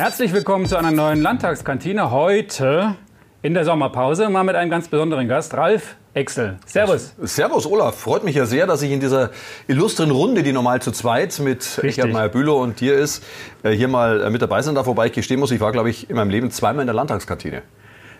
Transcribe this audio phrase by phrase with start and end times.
[0.00, 2.12] Herzlich willkommen zu einer neuen Landtagskantine.
[2.12, 2.94] Heute
[3.42, 6.56] in der Sommerpause mal mit einem ganz besonderen Gast, Ralf Exel.
[6.66, 7.14] Servus.
[7.20, 7.98] Servus, Olaf.
[7.98, 9.30] Freut mich ja sehr, dass ich in dieser
[9.66, 13.24] illustren Runde, die normal zu zweit mit Richard Meyer-Bülow und dir ist,
[13.64, 14.86] äh, hier mal äh, mit dabei sein darf.
[14.86, 17.62] Wobei ich gestehen muss, ich war, glaube ich, in meinem Leben zweimal in der Landtagskantine.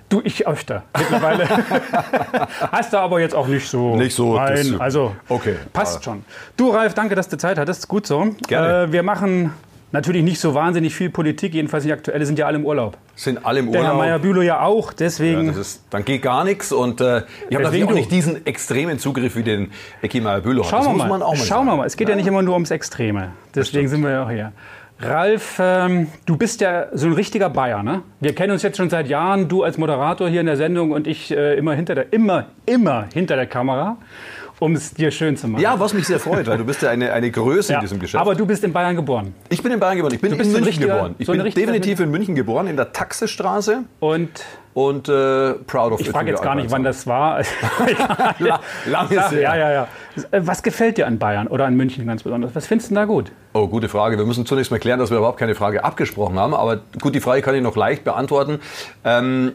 [0.09, 0.83] Du, ich öfter.
[0.99, 1.49] Mittlerweile
[2.73, 3.95] hast du aber jetzt auch nicht so.
[3.95, 4.35] Nicht so.
[4.35, 5.55] Nein, also okay.
[5.73, 6.25] passt schon.
[6.57, 7.87] Du, Ralf, danke, dass du Zeit hattest.
[7.87, 8.35] Gut so.
[8.49, 8.83] Gerne.
[8.83, 9.53] Äh, wir machen
[9.93, 12.97] natürlich nicht so wahnsinnig viel Politik, jedenfalls die aktuelle, sind ja alle im Urlaub.
[13.15, 13.95] Sind alle im Der Urlaub.
[13.95, 15.53] Herr Meyer-Bülow ja auch, deswegen.
[15.53, 17.95] Ja, ist, dann geht gar nichts und äh, ich habe natürlich auch du.
[17.95, 19.71] nicht diesen extremen Zugriff wie den
[20.03, 20.71] Ecki Meyer-Bülow hat.
[20.71, 21.19] Schauen Das wir mal.
[21.19, 21.87] mal Schauen wir mal.
[21.87, 23.33] Es geht ja, nicht immer nur ums Extreme.
[23.55, 24.53] Deswegen sind wir ja auch hier.
[25.01, 28.03] Ralf, ähm, du bist ja so ein richtiger Bayer, ne?
[28.19, 31.07] Wir kennen uns jetzt schon seit Jahren, du als Moderator hier in der Sendung und
[31.07, 33.97] ich äh, immer hinter der, immer, immer hinter der Kamera,
[34.61, 35.63] um es dir schön zu machen.
[35.63, 37.99] Ja, was mich sehr freut, weil du bist ja eine, eine Größe Ja, in diesem
[37.99, 38.21] Geschäft.
[38.21, 39.35] Aber du bist in Bayern geboren.
[39.49, 40.15] ich bin in Bayern geboren.
[40.15, 41.15] Ich bin in München geboren.
[41.19, 44.31] Ich so bin definitiv in München geboren, in der Taxestraße Und
[44.79, 47.43] und äh, proud of ich it, frage wie jetzt gar nicht, wann das war.
[48.39, 48.49] sagen.
[48.87, 49.41] Lang ist her.
[49.41, 49.89] ja, ja, ja.
[50.31, 52.55] Was gefällt dir an Bayern oder an München ganz besonders?
[52.55, 53.33] Was findest du denn da gut?
[53.55, 54.19] Oh, gute Frage.
[54.19, 56.55] Wir müssen zunächst mal klären, dass wir überhaupt keine Frage abgesprochen haben.
[56.55, 58.61] Aber gut, die Frage kann ich noch leicht beantworten.
[59.05, 59.53] Ähm,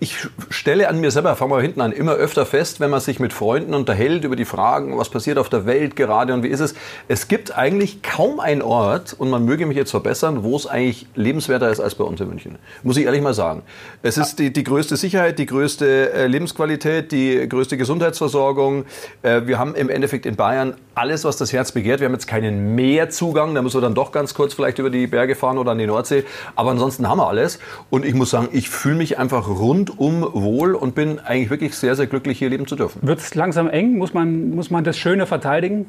[0.00, 0.16] ich
[0.50, 3.32] stelle an mir selber, fangen wir hinten an, immer öfter fest, wenn man sich mit
[3.32, 6.74] Freunden unterhält über die Fragen, was passiert auf der Welt gerade und wie ist es.
[7.06, 11.06] Es gibt eigentlich kaum einen Ort, und man möge mich jetzt verbessern, wo es eigentlich
[11.14, 12.58] lebenswerter ist als bei uns in München.
[12.82, 13.62] Muss ich ehrlich mal sagen.
[14.02, 18.86] Es ist die, die größte Sicherheit, die größte äh, Lebensqualität, die größte Gesundheitsversorgung.
[19.22, 22.00] Äh, wir haben im Endeffekt in Bayern alles, was das Herz begehrt.
[22.00, 25.06] Wir haben jetzt keinen Meerzugang, da müssen wir dann doch ganz kurz vielleicht über die
[25.06, 26.24] Berge fahren oder an die Nordsee.
[26.56, 27.60] Aber ansonsten haben wir alles.
[27.88, 31.94] Und ich muss sagen, ich fühle mich einfach rundum wohl und bin eigentlich wirklich sehr,
[31.94, 32.98] sehr glücklich, hier leben zu dürfen.
[33.02, 33.96] Wird es langsam eng?
[33.96, 35.86] Muss man, muss man das Schöne verteidigen?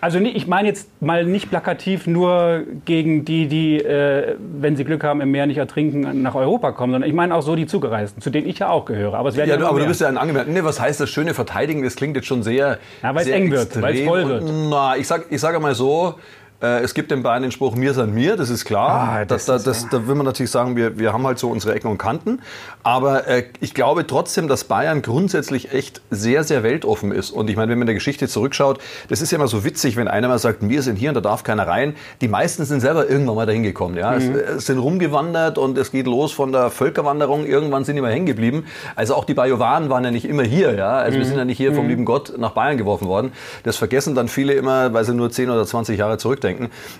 [0.00, 5.02] Also ich meine jetzt mal nicht plakativ nur gegen die, die, äh, wenn sie Glück
[5.02, 8.22] haben, im Meer nicht ertrinken, nach Europa kommen, sondern ich meine auch so die Zugereisten,
[8.22, 9.14] zu denen ich ja auch gehöre.
[9.14, 9.84] Aber es werden Ja, du, aber mehr.
[9.84, 10.48] du bist ja ein angemerkt.
[10.50, 11.82] Nee, was heißt das schöne Verteidigen?
[11.82, 12.78] Das klingt jetzt schon sehr.
[13.02, 14.42] Ja, weil es eng wird, weil es voll wird.
[14.44, 16.14] Und, Na, ich sag, ich sage mal so.
[16.62, 18.90] Äh, Es gibt in Bayern den Spruch, mir sind mir, das ist klar.
[18.90, 21.50] Ah, das das, da, das, da will man natürlich sagen, wir, wir haben halt so
[21.50, 22.40] unsere Ecken und Kanten.
[22.82, 27.30] Aber äh, ich glaube trotzdem, dass Bayern grundsätzlich echt sehr, sehr weltoffen ist.
[27.30, 29.96] Und ich meine, wenn man in der Geschichte zurückschaut, das ist ja immer so witzig,
[29.96, 31.94] wenn einer mal sagt, wir sind hier und da darf keiner rein.
[32.20, 33.96] Die meisten sind selber irgendwann mal dahin gekommen.
[33.96, 34.14] Ja?
[34.14, 37.46] Es, es sind rumgewandert und es geht los von der Völkerwanderung.
[37.46, 38.64] Irgendwann sind die mal hängen geblieben.
[38.96, 40.74] Also auch die Bajuwaren waren ja nicht immer hier.
[40.74, 40.96] Ja?
[40.96, 43.32] Also wir sind ja nicht hier vom lieben Gott nach Bayern geworfen worden.
[43.64, 46.47] Das vergessen dann viele immer, weil sie nur 10 oder 20 Jahre zurückdenken.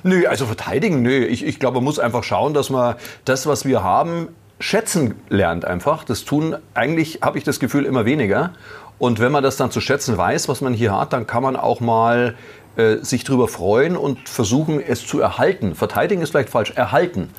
[0.02, 1.24] Nö, also verteidigen, nö.
[1.24, 4.28] Ich, ich glaube, man muss einfach schauen, dass man das, was wir haben,
[4.60, 6.04] schätzen lernt einfach.
[6.04, 8.52] Das tun eigentlich, habe ich das Gefühl, immer weniger.
[8.98, 11.56] Und wenn man das dann zu schätzen weiß, was man hier hat, dann kann man
[11.56, 12.34] auch mal
[12.76, 15.74] äh, sich drüber freuen und versuchen, es zu erhalten.
[15.74, 17.30] Verteidigen ist vielleicht falsch, erhalten.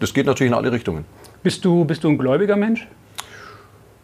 [0.00, 1.04] Das geht natürlich in alle Richtungen.
[1.42, 2.88] Bist du, bist du ein gläubiger Mensch?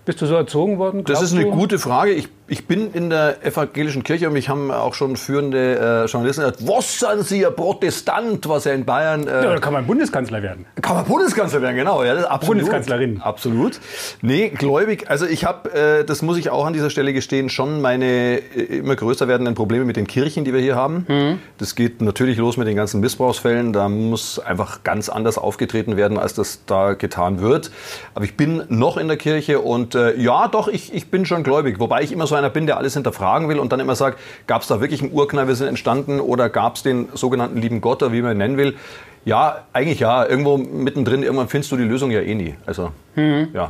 [0.05, 1.05] Bist du so erzogen worden?
[1.05, 1.51] Das ist eine du?
[1.51, 2.13] gute Frage.
[2.13, 6.43] Ich, ich bin in der evangelischen Kirche und mich haben auch schon führende äh, Journalisten
[6.43, 9.29] gesagt, was sind Sie, ein Protestant, was ja in Bayern...
[9.29, 10.65] Äh, Ja, da kann man Bundeskanzler werden.
[10.81, 12.03] Kann man Bundeskanzler werden, genau.
[12.03, 12.57] Ja, absolut.
[12.57, 13.21] Bundeskanzlerin.
[13.21, 13.79] Absolut.
[14.23, 15.11] Nee, gläubig.
[15.11, 18.07] Also ich habe, äh, das muss ich auch an dieser Stelle gestehen, schon meine
[18.39, 21.05] äh, immer größer werdenden Probleme mit den Kirchen, die wir hier haben.
[21.07, 21.39] Mhm.
[21.59, 23.75] Das geht natürlich los mit den ganzen Missbrauchsfällen.
[23.75, 27.71] Da muss einfach ganz anders aufgetreten werden, als das da getan wird.
[28.15, 31.43] Aber ich bin noch in der Kirche und äh, ja, doch, ich, ich bin schon
[31.43, 31.79] gläubig.
[31.79, 34.63] Wobei ich immer so einer bin, der alles hinterfragen will und dann immer sagt, gab
[34.63, 38.03] es da wirklich einen Urknall, wir sind entstanden oder gab es den sogenannten lieben Gott
[38.03, 38.77] oder wie man ihn nennen will.
[39.25, 40.25] Ja, eigentlich ja.
[40.25, 42.55] Irgendwo mittendrin, irgendwann findest du die Lösung ja eh nie.
[42.67, 43.49] Also, Mhm.
[43.53, 43.69] ja.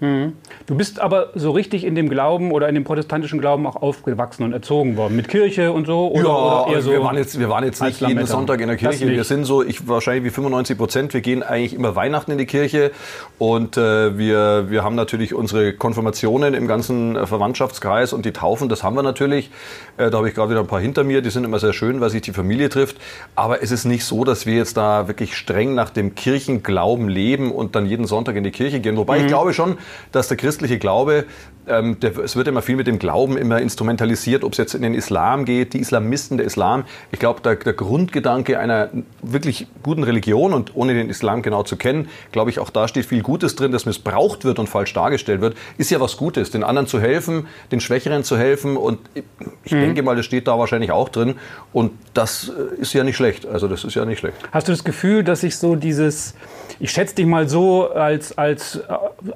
[0.00, 4.44] Du bist aber so richtig in dem Glauben oder in dem protestantischen Glauben auch aufgewachsen
[4.44, 5.14] und erzogen worden.
[5.14, 6.10] Mit Kirche und so?
[6.10, 8.26] Oder, ja, oder eher also so wir waren jetzt, wir waren jetzt nicht jeden?
[8.26, 9.08] Sonntag in der Kirche.
[9.08, 11.14] Wir sind so, ich wahrscheinlich wie 95 Prozent.
[11.14, 12.92] Wir gehen eigentlich immer Weihnachten in die Kirche
[13.38, 18.68] und äh, wir, wir haben natürlich unsere Konfirmationen im ganzen äh, Verwandtschaftskreis und die Taufen,
[18.68, 19.50] das haben wir natürlich.
[19.98, 21.20] Äh, da habe ich gerade wieder ein paar hinter mir.
[21.20, 22.96] Die sind immer sehr schön, weil sich die Familie trifft.
[23.34, 27.52] Aber es ist nicht so, dass wir jetzt da wirklich streng nach dem Kirchenglauben leben
[27.52, 28.96] und dann jeden Sonntag in die Kirche gehen.
[28.96, 29.76] Wobei ich glaube schon,
[30.12, 31.24] dass der christliche Glaube
[31.70, 34.82] ähm, der, es wird immer viel mit dem Glauben immer instrumentalisiert, ob es jetzt in
[34.82, 36.84] den Islam geht, die Islamisten, der Islam.
[37.12, 38.90] Ich glaube, der, der Grundgedanke einer
[39.22, 43.06] wirklich guten Religion und ohne den Islam genau zu kennen, glaube ich, auch da steht
[43.06, 46.64] viel Gutes drin, das missbraucht wird und falsch dargestellt wird, ist ja was Gutes, den
[46.64, 49.24] anderen zu helfen, den Schwächeren zu helfen und ich,
[49.64, 51.36] ich denke mal, das steht da wahrscheinlich auch drin
[51.72, 54.36] und das äh, ist ja nicht schlecht, also das ist ja nicht schlecht.
[54.52, 56.34] Hast du das Gefühl, dass sich so dieses,
[56.78, 58.80] ich schätze dich mal so als, als äh,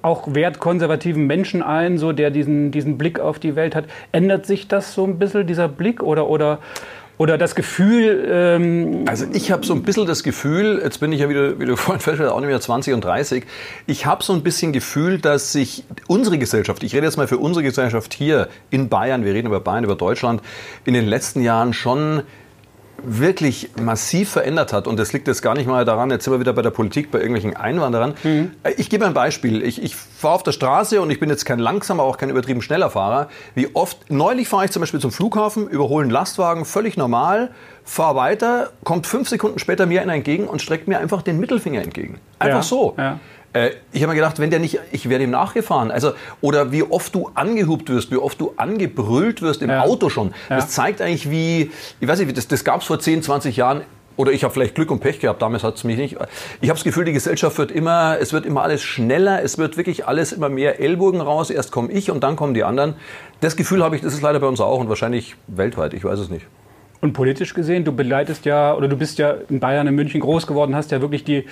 [0.03, 4.69] auch wertkonservativen Menschen ein, so der diesen, diesen Blick auf die Welt hat, ändert sich
[4.69, 6.03] das so ein bisschen, dieser Blick?
[6.03, 6.59] Oder, oder,
[7.17, 8.27] Oder das Gefühl.
[8.29, 11.65] Ähm also ich habe so ein bisschen das Gefühl, jetzt bin ich ja wieder, wie
[11.65, 13.45] du vorhin feststellst, auch nicht mehr 20 und 30.
[13.87, 17.39] Ich habe so ein bisschen Gefühl, dass sich unsere Gesellschaft, ich rede jetzt mal für
[17.39, 20.43] unsere Gesellschaft hier in Bayern, wir reden über Bayern, über Deutschland,
[20.85, 22.23] in den letzten Jahren schon
[23.07, 26.41] wirklich massiv verändert hat, und das liegt jetzt gar nicht mal daran, jetzt sind wir
[26.41, 28.15] wieder bei der Politik, bei irgendwelchen Einwanderern.
[28.23, 28.53] Mhm.
[28.77, 29.63] Ich gebe ein Beispiel.
[29.63, 32.63] Ich, ich fahre auf der Straße und ich bin jetzt kein langsamer, auch kein übertrieben
[32.63, 33.29] schneller Fahrer.
[33.55, 37.51] Wie oft, neulich fahre ich zum Beispiel zum Flughafen, überhole einen Lastwagen, völlig normal,
[37.85, 41.83] fahre weiter, kommt fünf Sekunden später mir einer entgegen und streckt mir einfach den Mittelfinger
[41.83, 42.19] entgegen.
[42.39, 42.95] Einfach ja, so.
[42.97, 43.21] Ja.
[43.55, 45.91] Äh, ich habe mir gedacht, wenn der nicht, ich werde ihm nachgefahren.
[45.91, 46.13] Also,
[46.43, 49.83] oder wie oft du angehupt wirst, wie oft du angebrüllt wirst im ja.
[49.83, 50.35] Auto schon.
[50.51, 50.57] Ja.
[50.57, 51.71] Das zeigt eigentlich, wie,
[52.01, 53.83] ich weiß nicht, das, das gab es vor 10, 20 Jahren
[54.17, 56.15] oder ich habe vielleicht Glück und Pech gehabt, damals hat es mich nicht.
[56.61, 59.77] Ich habe das Gefühl, die Gesellschaft wird immer, es wird immer alles schneller, es wird
[59.77, 61.51] wirklich alles immer mehr Ellbogen raus.
[61.51, 62.95] Erst komme ich und dann kommen die anderen.
[63.41, 66.19] Das Gefühl habe ich, das ist leider bei uns auch und wahrscheinlich weltweit, ich weiß
[66.19, 66.47] es nicht.
[67.01, 70.47] Und politisch gesehen, du begleitest ja, oder du bist ja in Bayern, in München groß
[70.47, 71.45] geworden, hast ja wirklich die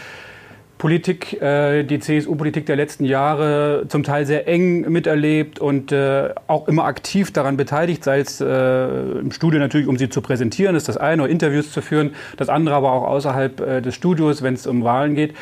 [0.83, 6.67] Politik, äh, die CSU-Politik der letzten Jahre zum Teil sehr eng miterlebt und äh, auch
[6.67, 8.87] immer aktiv daran beteiligt, sei es äh,
[9.21, 12.49] im Studio natürlich, um sie zu präsentieren, ist das eine, oder Interviews zu führen, das
[12.49, 15.35] andere aber auch außerhalb äh, des Studios, wenn es um Wahlen geht.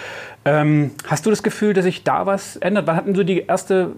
[0.44, 2.86] Ähm, hast du das Gefühl, dass sich da was ändert?
[2.86, 3.92] Wann hatten so die erste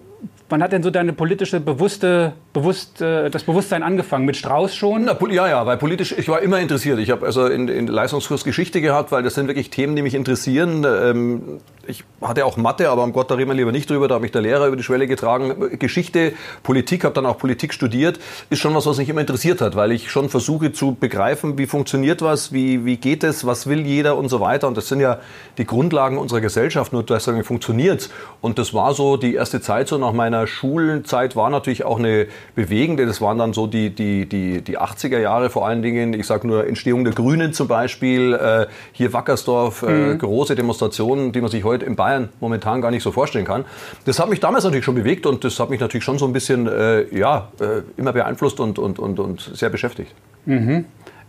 [0.53, 4.25] Wann hat denn so deine politische bewusste, bewusst, äh, das Bewusstsein angefangen?
[4.25, 5.05] Mit Strauß schon?
[5.05, 6.99] Na, ja, ja, weil politisch, ich war immer interessiert.
[6.99, 10.13] Ich habe also in, in Leistungskurs Geschichte gehabt, weil das sind wirklich Themen, die mich
[10.13, 10.85] interessieren.
[10.85, 14.07] Ähm, ich hatte auch Mathe, aber um Gott, da reden wir lieber nicht drüber.
[14.07, 15.77] Da hat mich der Lehrer über die Schwelle getragen.
[15.79, 16.33] Geschichte,
[16.63, 18.19] Politik, habe dann auch Politik studiert,
[18.49, 21.65] ist schon was, was mich immer interessiert hat, weil ich schon versuche zu begreifen, wie
[21.65, 24.67] funktioniert was, wie, wie geht es, was will jeder und so weiter.
[24.67, 25.19] Und das sind ja
[25.57, 28.09] die Grundlagen unserer Gesellschaft, nur deswegen funktioniert
[28.39, 32.27] Und das war so die erste Zeit so nach meiner Schulzeit war natürlich auch eine
[32.55, 33.05] bewegende.
[33.05, 36.13] Das waren dann so die, die, die, die 80er Jahre vor allen Dingen.
[36.13, 38.33] Ich sage nur Entstehung der Grünen zum Beispiel.
[38.33, 40.17] Äh, hier Wackersdorf, äh, mhm.
[40.19, 43.65] große Demonstrationen, die man sich heute heute in Bayern momentan gar nicht so vorstellen kann.
[44.05, 46.33] Das hat mich damals natürlich schon bewegt und das hat mich natürlich schon so ein
[46.33, 50.13] bisschen äh, ja, äh, immer beeinflusst und, und, und, und sehr beschäftigt.
[50.45, 50.85] Mhm.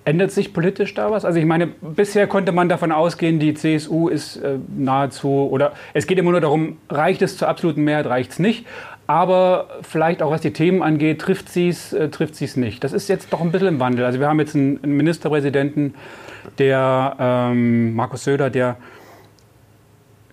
[0.07, 1.25] Ändert sich politisch da was?
[1.25, 6.07] Also ich meine, bisher konnte man davon ausgehen, die CSU ist äh, nahezu, oder es
[6.07, 8.67] geht immer nur darum, reicht es zur absoluten Mehrheit, reicht es nicht.
[9.07, 12.85] Aber vielleicht auch was die Themen angeht, trifft sie es, äh, trifft sie es nicht.
[12.85, 14.05] Das ist jetzt doch ein bisschen im Wandel.
[14.05, 15.95] Also wir haben jetzt einen, Ministerpräsidenten,
[16.59, 18.77] der ähm, Markus Söder, der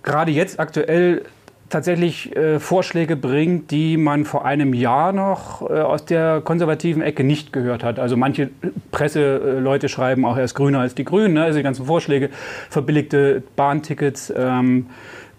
[0.03, 1.23] gerade jetzt aktuell
[1.71, 7.23] tatsächlich äh, Vorschläge bringt, die man vor einem Jahr noch äh, aus der konservativen Ecke
[7.23, 7.97] nicht gehört hat.
[7.97, 8.49] Also manche
[8.91, 11.35] Presseleute schreiben auch, er ist grüner als die Grünen.
[11.35, 11.43] Ne?
[11.43, 12.29] Also die ganzen Vorschläge,
[12.69, 14.87] verbilligte Bahntickets, ähm,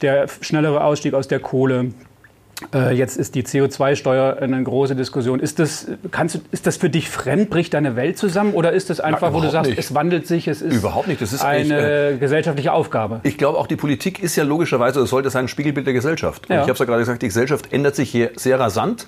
[0.01, 1.91] der schnellere Ausstieg aus der Kohle.
[2.75, 5.41] Äh, jetzt ist die CO2-Steuer eine große Diskussion.
[5.41, 7.51] Ist das, kannst du, ist das für dich fremd?
[7.51, 8.55] Bricht deine Welt zusammen?
[8.55, 9.79] Oder ist das einfach, Nein, wo du sagst, nicht.
[9.79, 11.21] es wandelt sich, es ist, überhaupt nicht.
[11.21, 13.21] Das ist eine äh, gesellschaftliche Aufgabe?
[13.23, 16.49] Ich glaube, auch die Politik ist ja logischerweise, es sollte sein Spiegelbild der Gesellschaft.
[16.49, 16.57] Ja.
[16.57, 19.07] ich habe es ja gerade gesagt, die Gesellschaft ändert sich hier sehr rasant.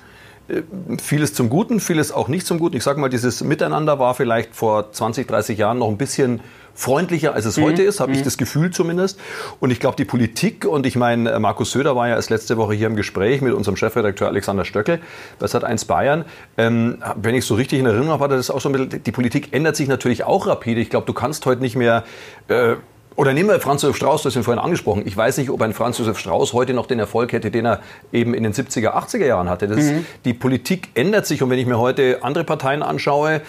[0.48, 0.62] Äh,
[1.00, 2.76] vieles zum Guten, vieles auch nicht zum Guten.
[2.76, 6.40] Ich sage mal, dieses Miteinander war vielleicht vor 20, 30 Jahren noch ein bisschen
[6.74, 7.64] freundlicher, als es mhm.
[7.64, 8.24] heute ist, habe ich mhm.
[8.24, 9.18] das Gefühl zumindest.
[9.60, 12.74] Und ich glaube, die Politik, und ich meine, Markus Söder war ja erst letzte Woche
[12.74, 15.00] hier im Gespräch mit unserem Chefredakteur Alexander Stöckel
[15.38, 16.24] bei Sat1 Bayern.
[16.56, 19.12] Ähm, wenn ich so richtig in Erinnerung habe, war das auch so ein bisschen, die
[19.12, 20.80] Politik ändert sich natürlich auch rapide.
[20.80, 22.04] Ich glaube, du kannst heute nicht mehr...
[22.48, 22.74] Äh,
[23.16, 25.04] oder nehmen wir Franz Josef Strauß, das haben wir vorhin angesprochen.
[25.06, 27.80] Ich weiß nicht, ob ein Franz Josef Strauß heute noch den Erfolg hätte, den er
[28.12, 29.68] eben in den 70er, 80er Jahren hatte.
[29.68, 30.04] Das, mhm.
[30.24, 33.40] Die Politik ändert sich und wenn ich mir heute andere Parteien anschaue,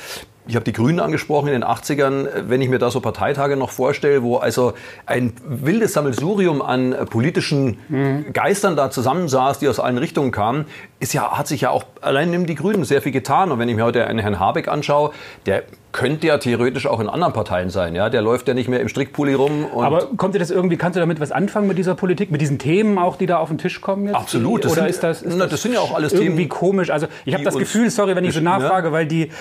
[0.47, 3.71] ich habe die Grünen angesprochen in den 80ern, wenn ich mir da so Parteitage noch
[3.71, 4.73] vorstelle, wo also
[5.05, 8.33] ein wildes Sammelsurium an politischen mhm.
[8.33, 10.65] Geistern da zusammensaß, die aus allen Richtungen kamen,
[10.99, 13.51] ist ja, hat sich ja auch allein in die Grünen sehr viel getan.
[13.51, 15.11] Und wenn ich mir heute einen Herrn Habeck anschaue,
[15.45, 15.63] der
[15.95, 17.95] könnte ja theoretisch auch in anderen Parteien sein.
[17.95, 18.09] Ja?
[18.09, 19.65] Der läuft ja nicht mehr im Strickpulli rum.
[19.73, 22.59] Aber kommt dir das irgendwie, kannst du damit was anfangen mit dieser Politik, mit diesen
[22.59, 24.15] Themen auch, die da auf den Tisch kommen jetzt?
[24.15, 24.65] Absolut.
[24.65, 26.39] Das Oder sind, ist das, ist na, das sind ja auch alles irgendwie Themen.
[26.39, 26.89] Irgendwie komisch.
[26.89, 28.93] Also ich habe das Gefühl, sorry, wenn ich so nachfrage, ne?
[28.93, 29.31] weil die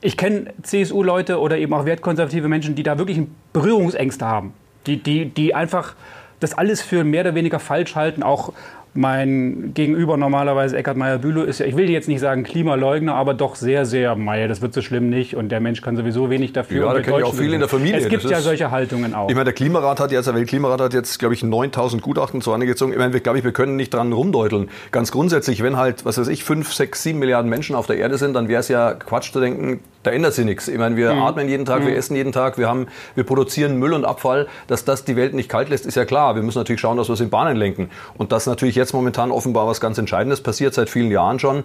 [0.00, 3.20] ich kenne CSU-Leute oder eben auch wertkonservative Menschen, die da wirklich
[3.52, 4.54] Berührungsängste haben.
[4.86, 5.94] Die, die, die einfach
[6.40, 8.52] das alles für mehr oder weniger falsch halten, auch
[8.94, 13.54] mein Gegenüber normalerweise, Eckhard Meyer-Bülow, ist ja, ich will jetzt nicht sagen Klimaleugner, aber doch
[13.54, 16.86] sehr, sehr, Meier, das wird so schlimm nicht und der Mensch kann sowieso wenig dafür.
[16.86, 18.00] Ja, da kenne ich auch viel in der Familie.
[18.00, 19.28] Es gibt das ja ist, solche Haltungen auch.
[19.28, 22.52] Ich meine, der Klimarat hat jetzt, der Weltklimarat hat jetzt, glaube ich, 9000 Gutachten zu
[22.52, 22.92] angezogen.
[22.92, 24.68] Ich meine, glaube ich, wir können nicht dran rumdeuteln.
[24.90, 28.18] Ganz grundsätzlich, wenn halt, was weiß ich, 5, 6, 7 Milliarden Menschen auf der Erde
[28.18, 30.68] sind, dann wäre es ja Quatsch zu denken, da ändert sich nichts.
[30.68, 31.22] Ich meine, wir mhm.
[31.22, 31.96] atmen jeden Tag, wir mhm.
[31.96, 34.48] essen jeden Tag, wir, haben, wir produzieren Müll und Abfall.
[34.66, 36.34] Dass das die Welt nicht kalt lässt, ist ja klar.
[36.34, 37.90] Wir müssen natürlich schauen, dass wir es in Bahnen lenken.
[38.16, 41.64] Und dass natürlich jetzt momentan offenbar was ganz Entscheidendes passiert, seit vielen Jahren schon.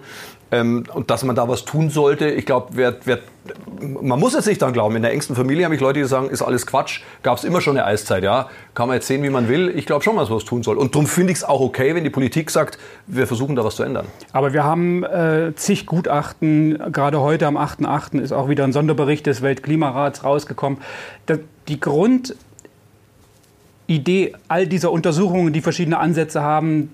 [0.51, 3.20] Ähm, und dass man da was tun sollte, ich glaube, wer, wer
[4.01, 4.96] man muss es nicht dann glauben.
[4.96, 7.01] In der engsten Familie habe ich Leute, die sagen, ist alles Quatsch.
[7.24, 8.50] Gab es immer schon eine Eiszeit, ja.
[8.74, 9.72] Kann man jetzt sehen, wie man will.
[9.75, 10.77] Ich glaube schon, dass man was tun soll.
[10.77, 13.75] Und darum finde ich es auch okay, wenn die Politik sagt, wir versuchen da was
[13.75, 14.08] zu ändern.
[14.32, 16.92] Aber wir haben äh, zig Gutachten.
[16.92, 18.25] Gerade heute am 8.8.
[18.25, 20.79] ist auch wieder ein Sonderbericht des Weltklimarats rausgekommen.
[21.70, 22.36] Die Grundidee
[24.48, 26.91] all dieser Untersuchungen, die verschiedene Ansätze haben,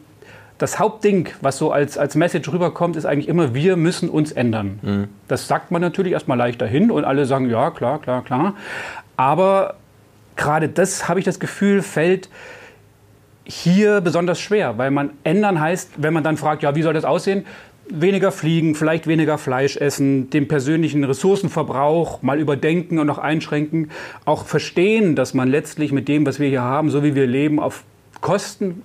[0.60, 4.80] das Hauptding, was so als, als Message rüberkommt, ist eigentlich immer, wir müssen uns ändern.
[4.84, 5.08] Mhm.
[5.28, 8.54] Das sagt man natürlich erstmal leicht dahin und alle sagen, ja, klar, klar, klar.
[9.18, 9.76] Aber
[10.36, 12.30] gerade das, habe ich das Gefühl, fällt
[13.44, 17.06] hier besonders schwer, weil man ändern heißt, wenn man dann fragt, ja, wie soll das
[17.06, 17.46] aussehen?
[17.94, 23.92] Weniger fliegen, vielleicht weniger Fleisch essen, den persönlichen Ressourcenverbrauch mal überdenken und noch einschränken,
[24.26, 27.60] auch verstehen, dass man letztlich mit dem, was wir hier haben, so wie wir leben,
[27.60, 27.84] auf
[28.22, 28.84] Kosten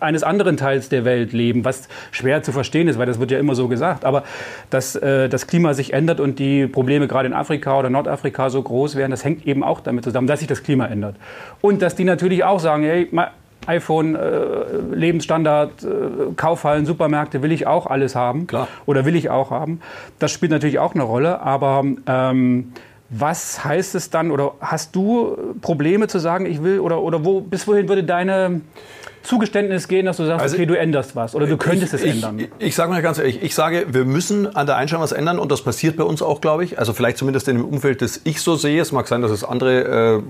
[0.00, 3.38] eines anderen Teils der Welt leben, was schwer zu verstehen ist, weil das wird ja
[3.38, 4.04] immer so gesagt.
[4.04, 4.24] Aber
[4.70, 8.62] dass äh, das Klima sich ändert und die Probleme gerade in Afrika oder Nordafrika so
[8.62, 11.16] groß werden, das hängt eben auch damit zusammen, dass sich das Klima ändert.
[11.60, 13.08] Und dass die natürlich auch sagen, hey,
[13.66, 15.88] iPhone, äh, Lebensstandard, äh,
[16.36, 18.46] Kaufhallen, Supermärkte will ich auch alles haben.
[18.46, 18.68] Klar.
[18.86, 19.80] Oder will ich auch haben.
[20.18, 21.40] Das spielt natürlich auch eine Rolle.
[21.40, 22.72] Aber ähm,
[23.10, 24.30] was heißt es dann?
[24.30, 26.80] Oder hast du Probleme zu sagen, ich will?
[26.80, 28.62] Oder, oder wo, bis wohin würde deine
[29.22, 32.14] Zugeständnis gehen, dass du sagst, also, okay, du änderst was oder du könntest ich, es
[32.14, 32.38] ändern?
[32.38, 35.38] Ich, ich sage mal ganz ehrlich, ich sage, wir müssen an der Einstellung was ändern
[35.38, 36.78] und das passiert bei uns auch, glaube ich.
[36.78, 38.80] Also vielleicht zumindest in dem Umfeld, das ich so sehe.
[38.80, 40.22] Es mag sein, dass es andere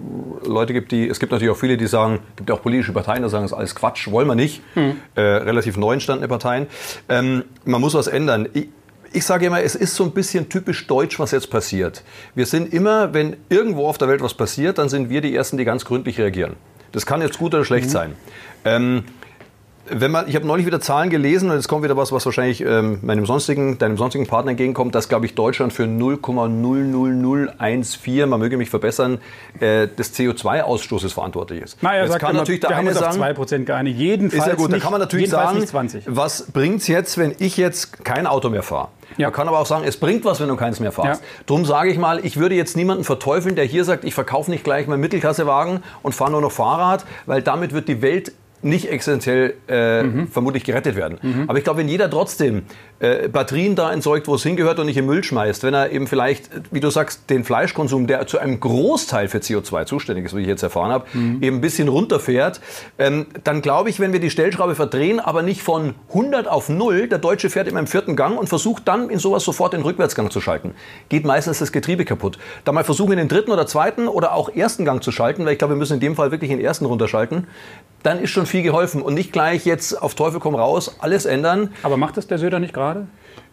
[0.45, 2.93] äh, Leute gibt, die, es gibt natürlich auch viele, die sagen, es gibt auch politische
[2.93, 4.63] Parteien, die sagen, das ist alles Quatsch, wollen wir nicht.
[4.75, 4.97] Hm.
[5.15, 6.67] Äh, relativ neu entstandene Parteien.
[7.09, 8.49] Ähm, man muss was ändern.
[8.53, 8.69] Ich,
[9.15, 12.03] ich sage immer, es ist so ein bisschen typisch deutsch, was jetzt passiert.
[12.35, 15.59] Wir sind immer, wenn irgendwo auf der Welt was passiert, dann sind wir die Ersten,
[15.59, 16.55] die ganz gründlich reagieren.
[16.93, 17.91] Das kann jetzt gut oder schlecht mhm.
[17.91, 18.17] sein.
[18.65, 19.05] Ähm,
[19.89, 22.61] wenn man, ich habe neulich wieder Zahlen gelesen und jetzt kommt wieder was, was wahrscheinlich
[22.61, 28.57] ähm, meinem sonstigen, deinem sonstigen Partner entgegenkommt, dass, glaube ich, Deutschland für 0,00014, man möge
[28.57, 29.19] mich verbessern,
[29.61, 31.79] äh, des CO2-Ausstoßes verantwortlich ist.
[31.81, 33.99] Na, er jetzt sagt kann immer, natürlich der wir eine sagen, 2% geeinigt.
[33.99, 35.67] Jedenfalls ist ja gut, nicht, da kann man natürlich sagen,
[36.07, 38.89] was bringt es jetzt, wenn ich jetzt kein Auto mehr fahre?
[39.17, 39.29] Ja.
[39.29, 41.23] Man kann aber auch sagen, es bringt was, wenn du keins mehr fährst.
[41.23, 41.29] Ja.
[41.47, 44.65] Drum sage ich mal, ich würde jetzt niemanden verteufeln, der hier sagt, ich verkaufe nicht
[44.65, 49.55] gleich meinen Mittelklassewagen und fahre nur noch Fahrrad, weil damit wird die Welt nicht essentiell
[49.69, 50.29] äh, mhm.
[50.29, 51.19] vermutlich gerettet werden.
[51.21, 51.45] Mhm.
[51.49, 52.63] Aber ich glaube, wenn jeder trotzdem
[53.01, 56.07] äh, Batterien da entsorgt, wo es hingehört und nicht im Müll schmeißt, wenn er eben
[56.07, 60.43] vielleicht, wie du sagst, den Fleischkonsum, der zu einem Großteil für CO2 zuständig ist, wie
[60.43, 61.43] ich jetzt erfahren habe, mhm.
[61.43, 62.61] eben ein bisschen runterfährt,
[62.99, 67.09] ähm, dann glaube ich, wenn wir die Stellschraube verdrehen, aber nicht von 100 auf 0,
[67.09, 70.31] der Deutsche fährt immer im vierten Gang und versucht dann in sowas sofort den Rückwärtsgang
[70.31, 70.75] zu schalten,
[71.09, 72.39] geht meistens das Getriebe kaputt.
[72.65, 75.55] Da mal versuchen, in den dritten oder zweiten oder auch ersten Gang zu schalten, weil
[75.55, 77.49] ich glaube, wir müssen in dem Fall wirklich den ersten runterschalten,
[78.03, 79.03] dann ist schon viel geholfen.
[79.03, 81.73] Und nicht gleich jetzt auf Teufel komm raus alles ändern.
[81.83, 83.07] Aber macht das der Söder nicht gerade?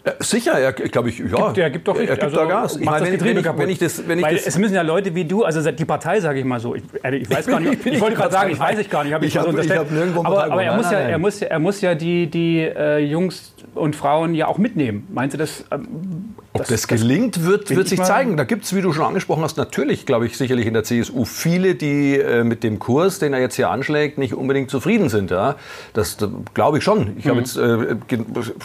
[0.05, 1.25] Ja, sicher, er, glaube ich, ja.
[1.25, 2.77] Gibt, er gibt doch Er, gibt also, da Gas.
[2.77, 4.81] Ich meine, wenn, wenn, ich, wenn, ich, das, wenn ich Weil das es müssen ja
[4.81, 7.85] Leute wie du, also die Partei, sage ich mal so, ich, ich weiß gar nicht,
[7.85, 9.57] ich, ich wollte gerade sagen, ich weiß ich gar nicht, habe ich, ich, hab, so
[9.57, 11.09] ich hab nirgendwo Aber, aber er, muss nein, ja, nein.
[11.09, 15.05] er, muss, er muss ja die, die äh, Jungs und Frauen ja auch mitnehmen.
[15.11, 15.65] Meinst du das?
[15.69, 18.35] Ähm, Ob das, das gelingt, wird, wird sich zeigen.
[18.35, 21.23] Da gibt es, wie du schon angesprochen hast, natürlich, glaube ich, sicherlich in der CSU
[21.23, 25.29] viele, die äh, mit dem Kurs, den er jetzt hier anschlägt, nicht unbedingt zufrieden sind.
[25.29, 25.57] Ja?
[25.93, 27.17] Das, das glaube ich schon.
[27.17, 27.35] Ich mhm.
[27.35, 27.95] jetzt, äh,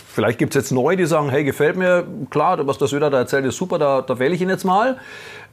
[0.07, 3.19] vielleicht gibt es jetzt neu, die sagen, hey, gefällt mir, klar, was der Söder da
[3.19, 4.97] erzählt, ist super, da, da wähle ich ihn jetzt mal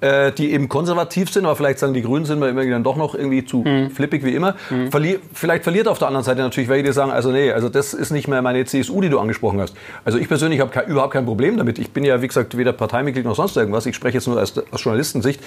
[0.01, 2.97] äh, die eben konservativ sind, aber vielleicht sagen die Grünen sind wir immer dann doch
[2.97, 3.91] noch irgendwie zu mhm.
[3.91, 4.55] flippig wie immer.
[4.69, 4.91] Mhm.
[4.91, 7.93] Verli vielleicht verliert auf der anderen Seite natürlich welche, die sagen, also nee, also das
[7.93, 9.75] ist nicht mehr meine CSU, die du angesprochen hast.
[10.03, 11.79] Also ich persönlich habe ke überhaupt kein Problem damit.
[11.79, 13.85] Ich bin ja, wie gesagt, weder Parteimitglied noch sonst irgendwas.
[13.85, 15.41] Ich spreche jetzt nur aus, aus Journalistensicht.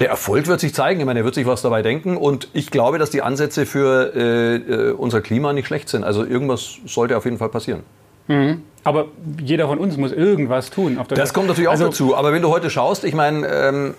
[0.00, 1.00] Der Erfolg wird sich zeigen.
[1.00, 2.16] Ich meine, er wird sich was dabei denken.
[2.16, 6.04] Und ich glaube, dass die Ansätze für äh, äh unser Klima nicht schlecht sind.
[6.04, 7.82] Also irgendwas sollte auf jeden Fall passieren.
[8.28, 8.62] Mhm.
[8.84, 9.06] Aber
[9.42, 10.98] jeder von uns muss irgendwas tun.
[11.08, 12.16] das kommt natürlich auch also, dazu.
[12.16, 13.94] Aber wenn du heute schaust, ich meine, ähm,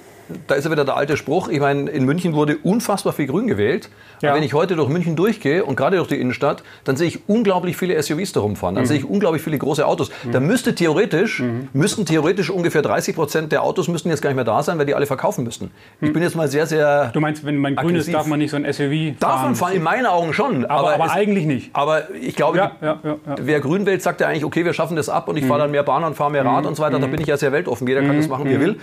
[0.47, 1.49] da ist ja wieder der alte Spruch.
[1.49, 3.89] Ich meine, in München wurde unfassbar viel Grün gewählt.
[4.21, 4.29] Ja.
[4.29, 7.29] Aber wenn ich heute durch München durchgehe und gerade durch die Innenstadt, dann sehe ich
[7.29, 8.75] unglaublich viele SUVs da rumfahren.
[8.75, 8.87] Dann mhm.
[8.87, 10.09] sehe ich unglaublich viele große Autos.
[10.23, 10.31] Mhm.
[10.31, 11.69] Da müsste theoretisch, mhm.
[11.73, 14.85] müssten theoretisch ungefähr 30 Prozent der Autos müssten jetzt gar nicht mehr da sein, weil
[14.85, 15.71] die alle verkaufen müssten.
[16.01, 16.13] Ich mhm.
[16.13, 17.11] bin jetzt mal sehr, sehr.
[17.13, 19.15] Du meinst, wenn man grün ist, darf man nicht so ein SUV fahren?
[19.19, 20.65] Darf man fahren, in meinen Augen schon.
[20.65, 21.69] Aber, aber, aber es, eigentlich nicht.
[21.73, 22.99] Aber ich glaube, ja, ja,
[23.39, 25.63] wer grün wählt, sagt ja eigentlich, okay, wir schaffen das ab und ich fahre mhm.
[25.63, 26.69] dann mehr Bahn und fahre mehr Rad mhm.
[26.69, 26.99] und so weiter.
[26.99, 27.87] Da bin ich ja sehr weltoffen.
[27.87, 28.77] Jeder kann das machen, wie er will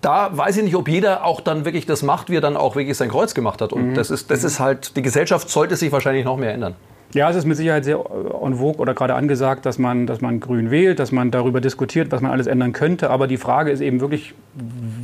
[0.00, 2.76] da weiß ich nicht, ob jeder auch dann wirklich das macht, wie er dann auch
[2.76, 3.72] wirklich sein Kreuz gemacht hat.
[3.72, 3.94] Und mhm.
[3.94, 6.74] das, ist, das ist halt, die Gesellschaft sollte sich wahrscheinlich noch mehr ändern.
[7.14, 7.96] Ja, es ist mit Sicherheit sehr
[8.42, 12.10] en vogue oder gerade angesagt, dass man, dass man grün wählt, dass man darüber diskutiert,
[12.10, 13.10] was man alles ändern könnte.
[13.10, 14.34] Aber die Frage ist eben wirklich,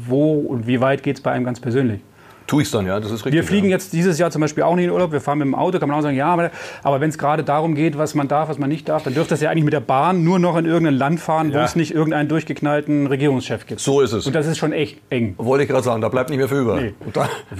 [0.07, 2.00] wo und wie weit geht es bei einem ganz persönlich?
[2.49, 3.35] Tue ich dann, ja, das ist richtig.
[3.35, 3.73] Wir fliegen ja.
[3.73, 5.87] jetzt dieses Jahr zum Beispiel auch nicht in Urlaub, wir fahren mit dem Auto, kann
[5.90, 6.50] man auch sagen, ja, aber,
[6.83, 9.35] aber wenn es gerade darum geht, was man darf, was man nicht darf, dann dürfte
[9.35, 11.61] es ja eigentlich mit der Bahn nur noch in irgendein Land fahren, ja.
[11.61, 13.83] wo es nicht irgendeinen durchgeknallten Regierungschef gibt.
[13.83, 14.26] So ist es.
[14.26, 15.35] Und das ist schon echt eng.
[15.37, 16.81] Wollte ich gerade sagen, da bleibt nicht mehr viel über.
[16.81, 16.95] Nee.
[17.05, 17.28] Und dann,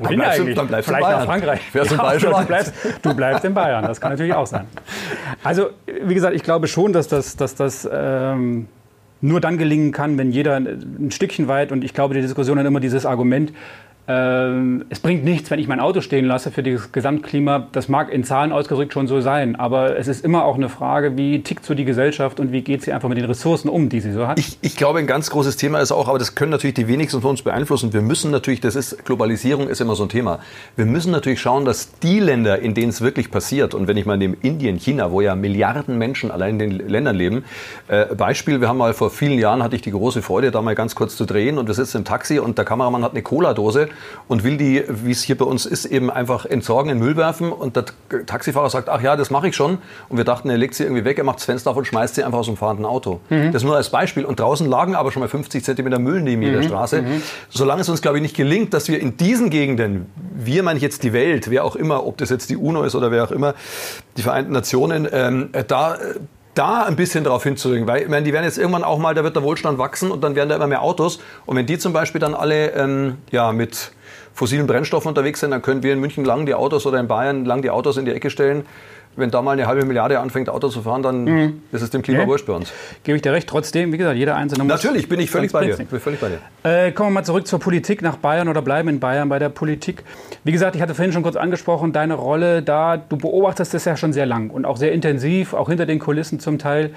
[0.00, 1.60] dann, bleibst du, dann bleibst Vielleicht nach Frankreich.
[1.74, 4.66] Ja, du, bleibst, du bleibst in Bayern, das kann natürlich auch sein.
[5.42, 5.70] Also,
[6.04, 8.68] wie gesagt, ich glaube schon, dass das, dass das ähm,
[9.20, 12.66] nur dann gelingen kann, wenn jeder ein Stückchen weit, und ich glaube, die Diskussion hat
[12.66, 13.52] immer dieses Argument,
[14.10, 17.66] es bringt nichts, wenn ich mein Auto stehen lasse für das Gesamtklima.
[17.72, 21.18] Das mag in Zahlen ausgedrückt schon so sein, aber es ist immer auch eine Frage,
[21.18, 24.00] wie tickt so die Gesellschaft und wie geht sie einfach mit den Ressourcen um, die
[24.00, 24.38] sie so hat.
[24.38, 27.20] Ich, ich glaube, ein ganz großes Thema ist auch, aber das können natürlich die wenigsten
[27.20, 27.92] von uns beeinflussen.
[27.92, 30.38] Wir müssen natürlich, das ist, Globalisierung ist immer so ein Thema.
[30.74, 34.06] Wir müssen natürlich schauen, dass die Länder, in denen es wirklich passiert, und wenn ich
[34.06, 37.44] mal nehme Indien, China, wo ja Milliarden Menschen allein in den Ländern leben,
[37.88, 40.74] äh, Beispiel, wir haben mal vor vielen Jahren, hatte ich die große Freude, da mal
[40.74, 43.90] ganz kurz zu drehen und wir sitzen im Taxi und der Kameramann hat eine Cola-Dose
[44.28, 47.52] und will die, wie es hier bei uns ist, eben einfach entsorgen, in Müll werfen.
[47.52, 47.84] Und der
[48.26, 49.78] Taxifahrer sagt, ach ja, das mache ich schon.
[50.08, 52.14] Und wir dachten, er legt sie irgendwie weg, er macht das Fenster auf und schmeißt
[52.14, 53.20] sie einfach aus dem fahrenden Auto.
[53.30, 53.52] Mhm.
[53.52, 54.24] Das nur als Beispiel.
[54.24, 56.64] Und draußen lagen aber schon mal 50 Zentimeter Müll neben jeder mhm.
[56.64, 57.02] Straße.
[57.02, 57.22] Mhm.
[57.48, 60.82] Solange es uns, glaube ich, nicht gelingt, dass wir in diesen Gegenden, wir meine ich
[60.82, 63.32] jetzt die Welt, wer auch immer, ob das jetzt die UNO ist oder wer auch
[63.32, 63.54] immer,
[64.16, 65.98] die Vereinten Nationen, ähm, da
[66.58, 69.22] da ein bisschen darauf hinzuwirken, weil ich meine, die werden jetzt irgendwann auch mal, da
[69.22, 71.92] wird der Wohlstand wachsen und dann werden da immer mehr Autos und wenn die zum
[71.92, 73.92] Beispiel dann alle ähm, ja, mit
[74.34, 77.44] fossilen Brennstoffen unterwegs sind, dann können wir in München lang die Autos oder in Bayern
[77.44, 78.66] lang die Autos in die Ecke stellen.
[79.18, 81.62] Wenn da mal eine halbe Milliarde anfängt, Auto zu fahren, dann mhm.
[81.72, 82.26] ist es dem Klima ja.
[82.26, 82.72] wurscht bei uns.
[83.02, 83.48] Gebe ich dir recht.
[83.48, 84.72] Trotzdem, wie gesagt, jeder Einzelne muss...
[84.72, 85.76] Natürlich, bin ich völlig bei dir.
[85.76, 86.38] Bin völlig bei dir.
[86.62, 89.48] Äh, kommen wir mal zurück zur Politik nach Bayern oder bleiben in Bayern bei der
[89.48, 90.04] Politik.
[90.44, 93.96] Wie gesagt, ich hatte vorhin schon kurz angesprochen, deine Rolle da, du beobachtest das ja
[93.96, 96.90] schon sehr lang und auch sehr intensiv, auch hinter den Kulissen zum Teil.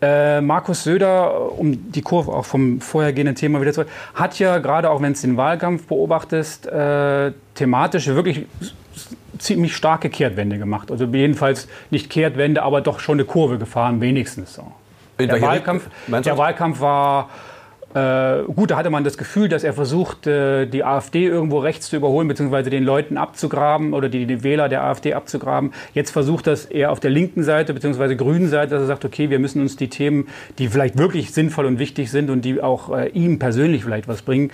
[0.00, 3.84] Äh, Markus Söder, um die Kurve auch vom vorhergehenden Thema wieder zu
[4.14, 8.46] hat ja gerade auch wenn es den Wahlkampf beobachtest, äh, thematisch wirklich
[9.38, 10.90] ziemlich starke Kehrtwende gemacht.
[10.90, 14.72] Also jedenfalls nicht Kehrtwende, aber doch schon eine Kurve gefahren, wenigstens so.
[15.18, 17.28] Der Wahlkampf, der Wahlkampf war
[17.94, 21.88] äh, gut, da hatte man das Gefühl, dass er versucht, äh, die AfD irgendwo rechts
[21.88, 25.72] zu überholen, beziehungsweise den Leuten abzugraben oder die, die Wähler der AfD abzugraben.
[25.94, 29.30] Jetzt versucht das eher auf der linken Seite, beziehungsweise grünen Seite, dass er sagt, okay,
[29.30, 32.94] wir müssen uns die Themen, die vielleicht wirklich sinnvoll und wichtig sind und die auch
[32.94, 34.50] äh, ihm persönlich vielleicht was bringen,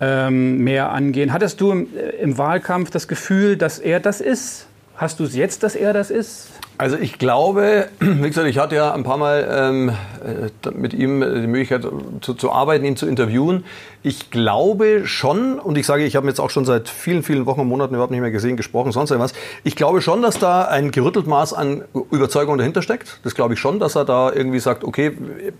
[0.00, 1.32] ähm, mehr angehen.
[1.32, 4.66] Hattest du im, äh, im Wahlkampf das Gefühl, dass er das ist?
[4.96, 6.48] Hast du es jetzt, dass er das ist?
[6.76, 11.20] Also ich glaube, wie gesagt, ich hatte ja ein paar Mal ähm, äh, mit ihm
[11.20, 11.86] die Möglichkeit
[12.20, 13.64] zu, zu, arbeiten, ihn zu interviewen.
[14.02, 17.62] Ich glaube schon, und ich sage, ich habe jetzt auch schon seit vielen, vielen Wochen
[17.62, 19.32] und Monaten überhaupt nicht mehr gesehen, gesprochen, sonst irgendwas.
[19.64, 21.82] Ich glaube schon, dass da ein gerüttelt Maß an
[22.12, 23.18] Überzeugung dahinter steckt.
[23.24, 25.12] Das glaube ich schon, dass er da irgendwie sagt, okay,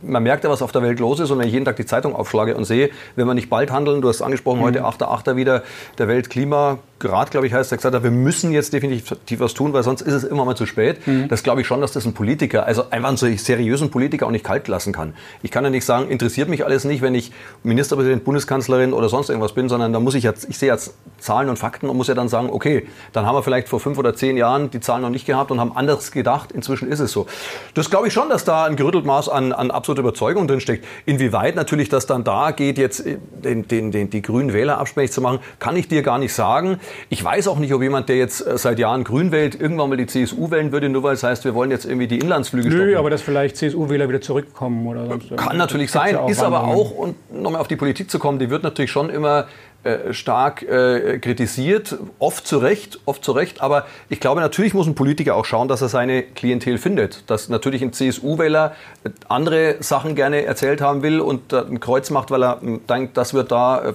[0.03, 1.31] man merkt ja, was auf der Welt los ist.
[1.33, 4.01] Und wenn ich jeden Tag die Zeitung aufschlage und sehe, wenn wir nicht bald handeln,
[4.01, 4.65] du hast angesprochen, mhm.
[4.65, 5.35] heute 8.8.
[5.35, 5.65] wieder
[5.99, 9.73] der Weltklima Grad, glaube ich, heißt, er gesagt hat, wir müssen jetzt definitiv was tun,
[9.73, 11.07] weil sonst ist es immer mal zu spät.
[11.07, 11.29] Mhm.
[11.29, 14.45] Das glaube ich schon, dass das ein Politiker, also einfach einen seriösen Politiker auch nicht
[14.45, 15.15] kalt lassen kann.
[15.43, 17.31] Ich kann ja nicht sagen, interessiert mich alles nicht, wenn ich
[17.63, 21.49] Ministerpräsident, Bundeskanzlerin oder sonst irgendwas bin, sondern da muss ich jetzt, ich sehe jetzt Zahlen
[21.49, 24.15] und Fakten und muss ja dann sagen, okay, dann haben wir vielleicht vor fünf oder
[24.15, 26.53] zehn Jahren die Zahlen noch nicht gehabt und haben anders gedacht.
[26.53, 27.27] Inzwischen ist es so.
[27.73, 30.85] Das glaube ich schon, dass da ein gerüttelt Maß an, an absoluter Überzeugung drinsteckt.
[31.07, 35.21] Inwieweit natürlich das dann da geht, jetzt den, den, den, die grünen Wähler abspächig zu
[35.21, 36.79] machen, kann ich dir gar nicht sagen.
[37.09, 39.97] Ich weiß auch nicht, ob jemand, der jetzt äh, seit Jahren grün wählt, irgendwann mal
[39.97, 42.87] die CSU wählen würde, nur weil es heißt, wir wollen jetzt irgendwie die Inlandsflüge stoppen.
[42.89, 46.65] Nö, aber dass vielleicht CSU-Wähler wieder zurückkommen oder sonst Kann natürlich sein, ja ist aber
[46.65, 49.47] auch, und nochmal auf die Politik zu kommen, die wird natürlich schon immer
[49.89, 53.63] äh, stark äh, kritisiert, oft zu Recht, oft zu Recht.
[53.63, 57.31] Aber ich glaube, natürlich muss ein Politiker auch schauen, dass er seine Klientel findet.
[57.31, 58.75] Dass natürlich ein CSU-Wähler
[59.29, 63.51] andere Sachen gerne erzählt haben will und ein Kreuz macht, weil er denkt, das wird
[63.51, 63.95] da äh,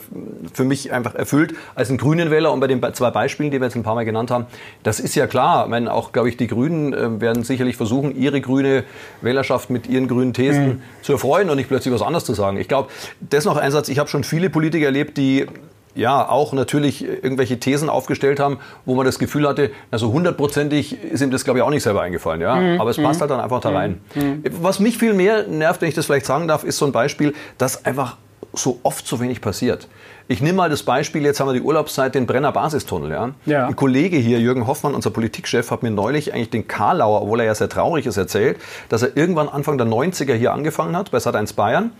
[0.51, 2.51] für mich einfach erfüllt, als ein grünen Wähler.
[2.51, 4.47] Und bei den zwei Beispielen, die wir jetzt ein paar Mal genannt haben,
[4.81, 5.65] das ist ja klar.
[5.65, 8.83] Ich meine, auch, glaube ich, die Grünen äh, werden sicherlich versuchen, ihre grüne
[9.21, 10.81] Wählerschaft mit ihren grünen Thesen mhm.
[11.03, 12.57] zu erfreuen und nicht plötzlich was anderes zu sagen.
[12.57, 13.89] Ich glaube, das noch ein Satz.
[13.89, 15.45] Ich habe schon viele Politiker erlebt, die
[15.95, 21.21] ja auch natürlich irgendwelche Thesen aufgestellt haben, wo man das Gefühl hatte, also hundertprozentig ist
[21.21, 22.55] ihm das glaube ich auch nicht selber eingefallen, ja.
[22.55, 22.81] Mhm.
[22.81, 23.21] Aber es passt mhm.
[23.21, 24.01] halt dann einfach da rein.
[24.15, 24.43] Mhm.
[24.61, 27.33] Was mich viel mehr nervt, wenn ich das vielleicht sagen darf, ist so ein Beispiel,
[27.57, 28.17] dass einfach
[28.53, 29.87] so oft so wenig passiert.
[30.27, 33.11] Ich nehme mal das Beispiel, jetzt haben wir die Urlaubszeit, den Brenner Basistunnel.
[33.11, 33.31] Ja?
[33.45, 33.67] ja?
[33.67, 37.47] Ein Kollege hier, Jürgen Hoffmann, unser Politikchef, hat mir neulich eigentlich den Karlauer, obwohl er
[37.47, 41.17] ja sehr traurig ist, erzählt, dass er irgendwann Anfang der 90er hier angefangen hat, bei
[41.17, 41.91] Sat1 Bayern,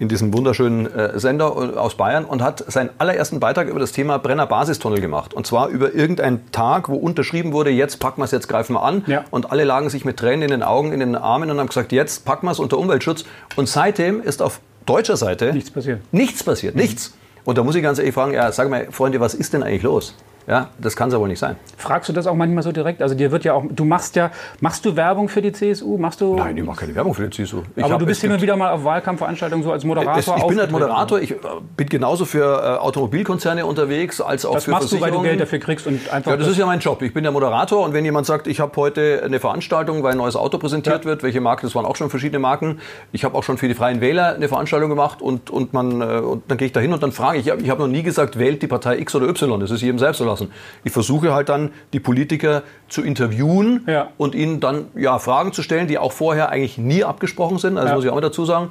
[0.00, 4.18] in diesem wunderschönen äh, Sender aus Bayern und hat seinen allerersten Beitrag über das Thema
[4.18, 5.34] Brenner Basistunnel gemacht.
[5.34, 8.82] Und zwar über irgendeinen Tag, wo unterschrieben wurde, jetzt packen wir es, jetzt greifen wir
[8.82, 9.04] an.
[9.06, 9.24] Ja.
[9.30, 11.92] Und alle lagen sich mit Tränen in den Augen, in den Armen und haben gesagt,
[11.92, 13.24] jetzt packen wir es unter Umweltschutz.
[13.56, 16.00] Und seitdem ist auf deutscher Seite nichts passiert.
[16.12, 16.80] Nichts passiert, mhm.
[16.82, 17.14] nichts.
[17.44, 19.82] Und da muss ich ganz ehrlich fragen, ja, sag mal, Freunde, was ist denn eigentlich
[19.82, 20.14] los?
[20.48, 21.56] Ja, das kann es ja wohl nicht sein.
[21.76, 23.02] Fragst du das auch manchmal so direkt?
[23.02, 24.30] Also dir wird ja auch, du machst ja,
[24.60, 25.98] machst du Werbung für die CSU?
[25.98, 26.36] Machst du?
[26.36, 27.64] Nein, ich mache keine Werbung für die CSU.
[27.76, 30.36] Ich aber hab, du bist immer wieder mal auf Wahlkampfveranstaltungen so als Moderator.
[30.36, 31.20] Es, ich bin halt Moderator.
[31.20, 31.36] Ich äh,
[31.76, 35.38] bin genauso für äh, Automobilkonzerne unterwegs als auch das für machst du, weil du Geld
[35.38, 36.30] dafür kriegst und einfach.
[36.30, 37.02] Ja, das, das ist ja mein Job.
[37.02, 40.18] Ich bin der Moderator und wenn jemand sagt, ich habe heute eine Veranstaltung, weil ein
[40.18, 41.10] neues Auto präsentiert ja.
[41.10, 41.66] wird, welche Marke?
[41.66, 42.80] Das waren auch schon verschiedene Marken.
[43.12, 46.04] Ich habe auch schon für die Freien Wähler eine Veranstaltung gemacht und und man äh,
[46.04, 47.48] und dann gehe ich da hin und dann frage ich.
[47.48, 49.60] Ich habe noch nie gesagt, wählt die Partei X oder Y.
[49.60, 50.37] Das ist jedem selbst überlassen.
[50.84, 54.10] Ich versuche versuche halt dann die Politiker zu interviewen ja.
[54.18, 57.78] und ihnen dann ja, Fragen zu stellen, die auch vorher eigentlich nie abgesprochen sind.
[57.78, 57.94] Also ja.
[57.94, 58.70] muss ich auch mal dazu sagen.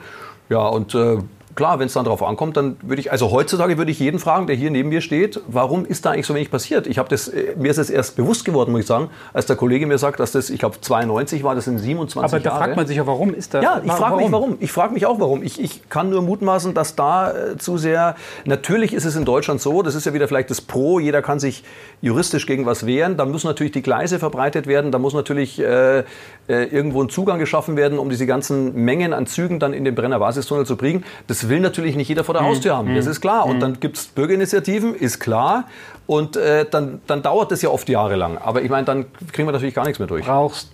[0.50, 1.18] Ja, und äh,
[1.58, 4.48] klar, wenn es dann darauf ankommt, dann würde ich, also heutzutage würde ich jeden fragen,
[4.48, 6.88] der hier neben mir steht, warum ist da eigentlich so wenig passiert?
[6.88, 9.56] Ich habe das, äh, mir ist es erst bewusst geworden, muss ich sagen, als der
[9.56, 12.26] Kollege mir sagt, dass das, ich glaube 92 war, das sind 27 Jahre.
[12.26, 13.64] Aber da fragt man sich ja, warum ist das?
[13.64, 14.58] Ja, ich frage mich warum.
[14.60, 15.44] Ich frage mich auch warum.
[15.44, 18.16] Ich, ich kann nur mutmaßen, dass da äh, zu sehr,
[18.46, 21.40] natürlich ist es in Deutschland so, das ist ja wieder vielleicht das Pro, jeder kann
[21.40, 21.64] sich
[22.02, 26.00] juristisch gegen was wehren, da müssen natürlich die Gleise verbreitet werden, da muss natürlich äh,
[26.00, 26.04] äh,
[26.48, 30.20] irgendwo ein Zugang geschaffen werden, um diese ganzen Mengen an Zügen dann in den Brenner
[30.20, 31.04] Basistunnel zu bringen.
[31.26, 32.44] Das will natürlich nicht jeder vor der.
[32.44, 32.96] Haustür haben.
[32.96, 33.12] Das hm.
[33.12, 33.46] ist klar.
[33.46, 33.60] Und hm.
[33.60, 35.66] dann gibt es Bürgerinitiativen, ist klar.
[36.06, 38.38] Und äh, dann, dann dauert das ja oft jahrelang.
[38.38, 40.26] Aber ich meine, dann kriegen wir natürlich gar nichts mehr durch.
[40.26, 40.72] Brauchst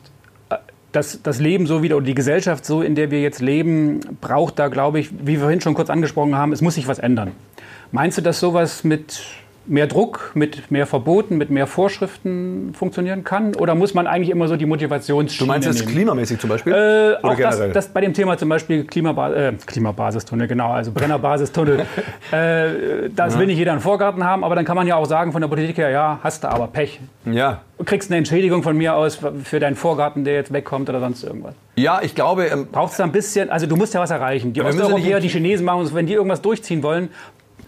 [0.49, 0.57] äh,
[0.91, 4.59] das, das Leben so wieder und die Gesellschaft so, in der wir jetzt leben, braucht
[4.59, 7.31] da, glaube ich, wie wir vorhin schon kurz angesprochen haben, es muss sich was ändern.
[7.91, 9.21] Meinst du, dass sowas mit
[9.65, 13.55] mehr Druck, mit mehr Verboten, mit mehr Vorschriften funktionieren kann?
[13.55, 15.91] Oder muss man eigentlich immer so die Motivationsschiene Du meinst jetzt nehmen?
[15.91, 16.73] klimamäßig zum Beispiel?
[16.73, 17.71] Äh, auch generell?
[17.71, 21.79] Das, das, bei dem Thema zum Beispiel Klimaba äh, Klimabasistunnel, genau, also Brennerbasistunnel.
[22.31, 23.39] äh, das ja.
[23.39, 25.47] will nicht jeder einen Vorgarten haben, aber dann kann man ja auch sagen von der
[25.47, 26.99] Politik her, ja, hast du aber Pech.
[27.25, 27.61] Ja.
[27.77, 31.23] Du kriegst eine Entschädigung von mir aus für deinen Vorgarten, der jetzt wegkommt oder sonst
[31.23, 31.55] irgendwas.
[31.75, 32.45] Ja, ich glaube.
[32.45, 34.53] Ähm, Brauchst du ein bisschen, also du musst ja was erreichen.
[34.53, 37.09] Die Osteuropäer, die Chinesen machen es, wenn die irgendwas durchziehen wollen,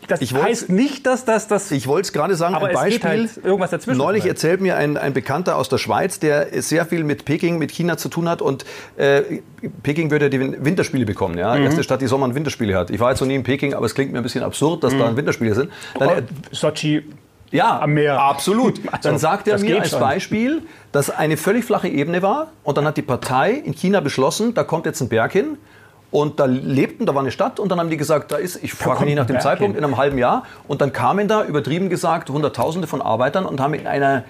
[0.07, 1.47] das ich heißt nicht, dass das...
[1.47, 3.09] das ich wollte es gerade sagen, aber ein Beispiel.
[3.09, 7.03] Halt irgendwas dazwischen neulich erzählt mir ein, ein Bekannter aus der Schweiz, der sehr viel
[7.03, 8.65] mit Peking, mit China zu tun hat und
[8.97, 9.21] äh,
[9.83, 11.37] Peking würde die Winterspiele bekommen.
[11.37, 11.55] Ja?
[11.55, 11.63] Mhm.
[11.63, 12.89] Erste Stadt, die Sommer- und Winterspiele hat.
[12.89, 14.93] Ich war jetzt noch nie in Peking, aber es klingt mir ein bisschen absurd, dass
[14.93, 14.99] mhm.
[14.99, 15.71] da Winterspiele sind.
[15.97, 17.03] Dann, oh, Sochi
[17.51, 18.19] ja, am Meer.
[18.19, 18.81] Absolut.
[18.91, 19.99] Also, dann sagt er mir als schon.
[19.99, 24.53] Beispiel, dass eine völlig flache Ebene war und dann hat die Partei in China beschlossen,
[24.53, 25.57] da kommt jetzt ein Berg hin
[26.15, 28.73] und da lebten, da war eine Stadt und dann haben die gesagt, da ist, ich
[28.73, 30.43] frage mich nach dem Zeitpunkt, in einem halben Jahr.
[30.65, 34.23] Und dann kamen da, übertrieben gesagt, Hunderttausende von Arbeitern und haben in einer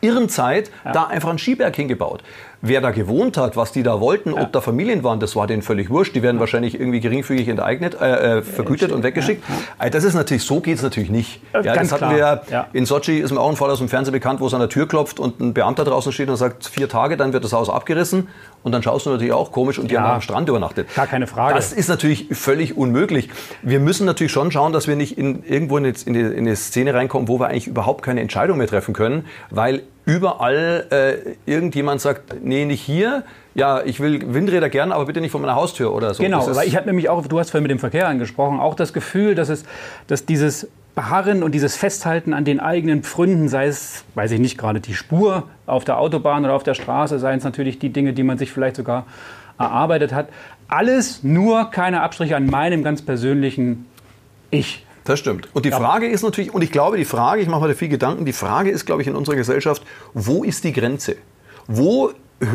[0.00, 0.92] irren Zeit ja.
[0.92, 2.22] da einfach einen Skiberg hingebaut.
[2.66, 4.40] Wer da gewohnt hat, was die da wollten, ja.
[4.40, 6.14] ob da Familien waren, das war denen völlig wurscht.
[6.14, 9.44] Die werden wahrscheinlich irgendwie geringfügig enteignet, äh, äh vergütet und weggeschickt.
[9.78, 9.90] Ja.
[9.90, 11.42] Das ist natürlich, so geht es natürlich nicht.
[11.52, 12.42] Äh, ja, das hatten klar.
[12.48, 14.60] wir, in Sochi ist mir auch ein Fall aus dem Fernsehen bekannt, wo es an
[14.60, 17.52] der Tür klopft und ein Beamter draußen steht und sagt, vier Tage, dann wird das
[17.52, 18.28] Haus abgerissen.
[18.62, 20.88] Und dann schaust du natürlich auch komisch und die haben am Strand übernachtet.
[20.94, 21.54] Gar keine Frage.
[21.54, 23.28] Das ist natürlich völlig unmöglich.
[23.60, 26.94] Wir müssen natürlich schon schauen, dass wir nicht in, irgendwo in, die, in eine Szene
[26.94, 32.42] reinkommen, wo wir eigentlich überhaupt keine Entscheidung mehr treffen können, weil überall äh, irgendjemand sagt,
[32.42, 33.24] nee, nicht hier.
[33.54, 36.22] Ja, ich will Windräder gern, aber bitte nicht vor meiner Haustür oder so.
[36.22, 38.92] Genau, weil ich hatte nämlich auch, du hast vorhin mit dem Verkehr angesprochen, auch das
[38.92, 39.64] Gefühl, dass es,
[40.08, 44.58] dass dieses Beharren und dieses Festhalten an den eigenen Pfründen, sei es, weiß ich nicht,
[44.58, 48.12] gerade die Spur auf der Autobahn oder auf der Straße, seien es natürlich die Dinge,
[48.12, 49.06] die man sich vielleicht sogar
[49.58, 50.28] erarbeitet hat.
[50.68, 53.86] Alles nur keine Abstriche an meinem ganz persönlichen
[54.50, 54.84] Ich.
[55.04, 55.48] Das stimmt.
[55.52, 55.78] Und die ja.
[55.78, 58.32] Frage ist natürlich, und ich glaube, die Frage, ich mache mir da viel Gedanken, die
[58.32, 59.82] Frage ist, glaube ich, in unserer Gesellschaft,
[60.14, 61.16] wo ist die Grenze?
[61.66, 62.12] Wo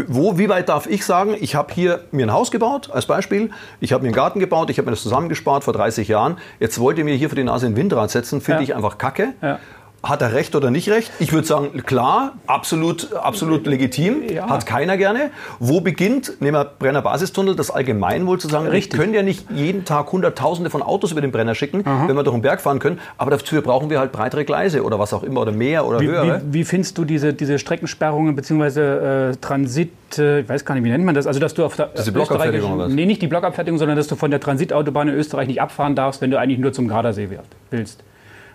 [0.08, 3.50] wo, wie weit darf ich sagen, ich habe hier mir ein Haus gebaut, als Beispiel,
[3.80, 6.80] ich habe mir einen Garten gebaut, ich habe mir das zusammengespart vor 30 Jahren, jetzt
[6.80, 8.64] wollt ihr mir hier für die Nase ein Windrad setzen, finde ja.
[8.64, 9.34] ich einfach kacke.
[9.42, 9.60] Ja.
[10.02, 11.12] Hat er recht oder nicht recht?
[11.20, 14.24] Ich würde sagen, klar, absolut, absolut legitim.
[14.30, 14.50] Ja.
[14.50, 15.32] Hat keiner gerne.
[15.60, 18.94] Wo beginnt, nehmen wir Brenner Basistunnel, das Allgemeinwohl zu sagen, Richtig.
[18.94, 22.08] wir können ja nicht jeden Tag Hunderttausende von Autos über den Brenner schicken, Aha.
[22.08, 23.00] wenn wir durch den Berg fahren können.
[23.18, 26.08] Aber dafür brauchen wir halt breitere Gleise oder was auch immer oder mehr oder wie,
[26.08, 26.42] höhere.
[26.46, 29.30] Wie, wie, findest du diese, diese Streckensperrungen bzw.
[29.32, 31.28] Äh, Transit, äh, ich weiß gar nicht, wie nennt man das?
[31.28, 32.94] Also, dass du auf der Diese Blockabfertigung oder was?
[32.94, 36.22] Nee, nicht die Blockabfertigung, sondern dass du von der Transitautobahn in Österreich nicht abfahren darfst,
[36.22, 37.30] wenn du eigentlich nur zum Gardasee
[37.70, 38.04] willst.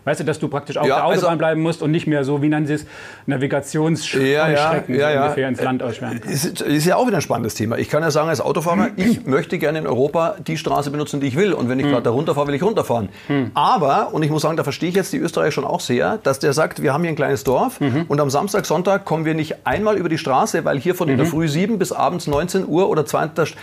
[0.05, 2.25] Weißt du, dass du praktisch auf ja, der Autobahn also, bleiben musst und nicht mehr
[2.25, 2.87] so, wie nennen sie es,
[3.27, 6.23] Navigationsstrecken ja, ja, ja, ungefähr ins Land ausschwärmen.
[6.23, 7.79] Ist, ist ja auch wieder ein spannendes Thema.
[7.79, 11.29] Ich kann ja sagen, als Autofahrer, ich möchte gerne in Europa die Straße benutzen, die
[11.29, 11.53] ich will.
[11.53, 11.93] Und wenn ich hm.
[11.93, 13.09] gerade da runterfahre, will ich runterfahren.
[13.29, 13.51] Hm.
[13.55, 16.39] Aber, und ich muss sagen, da verstehe ich jetzt die Österreicher schon auch sehr, dass
[16.39, 18.05] der sagt, wir haben hier ein kleines Dorf mhm.
[18.09, 21.13] und am Samstag, Sonntag kommen wir nicht einmal über die Straße, weil hier von mhm.
[21.13, 23.57] in der Früh 7 bis abends 19 Uhr oder 20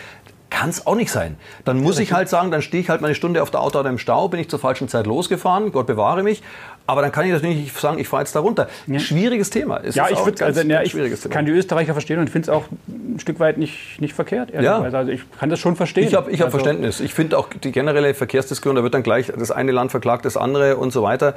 [0.51, 1.37] kann es auch nicht sein.
[1.65, 3.93] Dann muss ich halt sagen, dann stehe ich halt mal eine Stunde auf der Autobahn
[3.93, 6.43] im Stau, bin ich zur falschen Zeit losgefahren, Gott bewahre mich.
[6.85, 8.67] Aber dann kann ich natürlich nicht sagen, ich fahre jetzt da runter.
[8.85, 8.99] Ja.
[8.99, 9.79] Schwieriges Thema.
[9.81, 10.93] Es ja, ich, würde, also, ja, ich
[11.29, 14.51] kann die Österreicher verstehen und finde es auch ein Stück weit nicht, nicht verkehrt.
[14.53, 14.81] Ja.
[14.81, 16.07] Also ich kann das schon verstehen.
[16.07, 16.99] Ich habe ich hab also, Verständnis.
[16.99, 20.35] Ich finde auch die generelle Verkehrsdiskussion, da wird dann gleich das eine Land verklagt, das
[20.35, 21.35] andere und so weiter.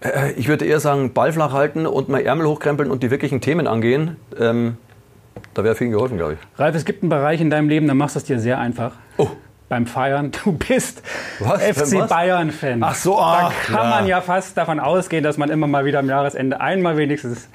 [0.00, 3.42] Äh, ich würde eher sagen, Ball flach halten und mal Ärmel hochkrempeln und die wirklichen
[3.42, 4.16] Themen angehen.
[4.40, 4.78] Ähm,
[5.54, 6.38] da wäre viel geholfen, glaube ich.
[6.58, 8.92] Ralf, es gibt einen Bereich in deinem Leben, da machst du es dir sehr einfach.
[9.16, 9.28] Oh.
[9.68, 10.32] Beim Feiern.
[10.44, 11.02] Du bist
[11.40, 11.62] was?
[11.62, 12.82] FC Bayern-Fan.
[12.82, 13.90] Ach so, ach, Da kann ja.
[13.90, 17.48] man ja fast davon ausgehen, dass man immer mal wieder am Jahresende einmal wenigstens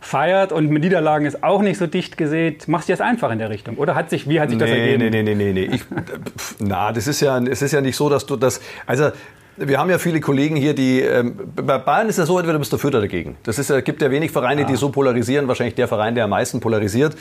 [0.00, 2.66] feiert und mit Niederlagen ist auch nicht so dicht gesät.
[2.68, 3.76] Machst du das einfach in der Richtung?
[3.76, 5.10] Oder hat sich, wie hat sich nee, das ergeben?
[5.10, 5.64] Nee, nee, nee, nee.
[5.64, 5.84] Ich,
[6.58, 9.10] na, das ist ja, es ist ja nicht so, dass du das, also
[9.60, 11.00] wir haben ja viele Kollegen hier, die.
[11.00, 13.36] Ähm, bei Bayern ist ja so, entweder bist du für oder dagegen.
[13.42, 14.66] Das ist, ja, gibt ja wenig Vereine, ja.
[14.66, 15.48] die so polarisieren.
[15.48, 17.16] Wahrscheinlich der Verein, der am meisten polarisiert.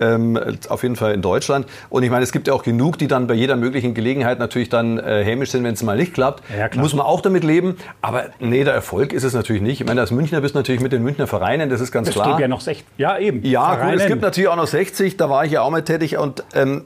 [0.00, 1.66] Ähm, auf jeden Fall in Deutschland.
[1.88, 4.68] Und ich meine, es gibt ja auch genug, die dann bei jeder möglichen Gelegenheit natürlich
[4.68, 6.42] dann äh, hämisch sind, wenn es mal nicht klappt.
[6.56, 7.76] Ja, Muss man auch damit leben.
[8.02, 9.80] Aber nee, der Erfolg ist es natürlich nicht.
[9.80, 12.14] Ich meine, als Münchner bist du natürlich mit den Münchner Vereinen, das ist ganz es
[12.14, 12.26] klar.
[12.26, 12.84] Es gibt ja noch 60.
[12.98, 13.44] Ja, eben.
[13.44, 15.16] Ja, gut, es gibt natürlich auch noch 60.
[15.16, 16.18] Da war ich ja auch mal tätig.
[16.18, 16.44] Und.
[16.54, 16.84] Ähm,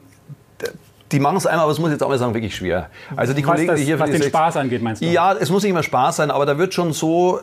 [1.13, 2.89] die machen es einmal, aber es muss jetzt auch mal sagen, wirklich schwer.
[3.15, 5.05] Also die was Kollegen, das, die hier was den Spaß angeht, meinst du?
[5.05, 7.39] Ja, es muss nicht immer Spaß sein, aber da wird schon so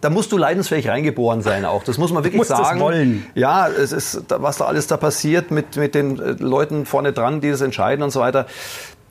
[0.00, 1.84] da musst du leidensfähig reingeboren sein auch.
[1.84, 2.78] Das muss man wirklich sagen.
[2.78, 3.26] Es wollen.
[3.34, 7.40] Ja, es ist, was da alles da passiert mit, mit den äh, Leuten vorne dran,
[7.40, 8.46] die das entscheiden und so weiter.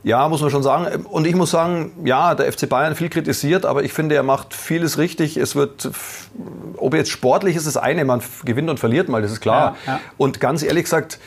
[0.03, 1.05] Ja, muss man schon sagen.
[1.05, 4.55] Und ich muss sagen, ja, der FC Bayern viel kritisiert, aber ich finde, er macht
[4.55, 5.37] vieles richtig.
[5.37, 5.91] Es wird,
[6.77, 9.75] ob jetzt sportlich ist, das eine, man gewinnt und verliert mal, das ist klar.
[9.85, 9.99] Ja, ja.
[10.17, 11.19] Und ganz ehrlich gesagt,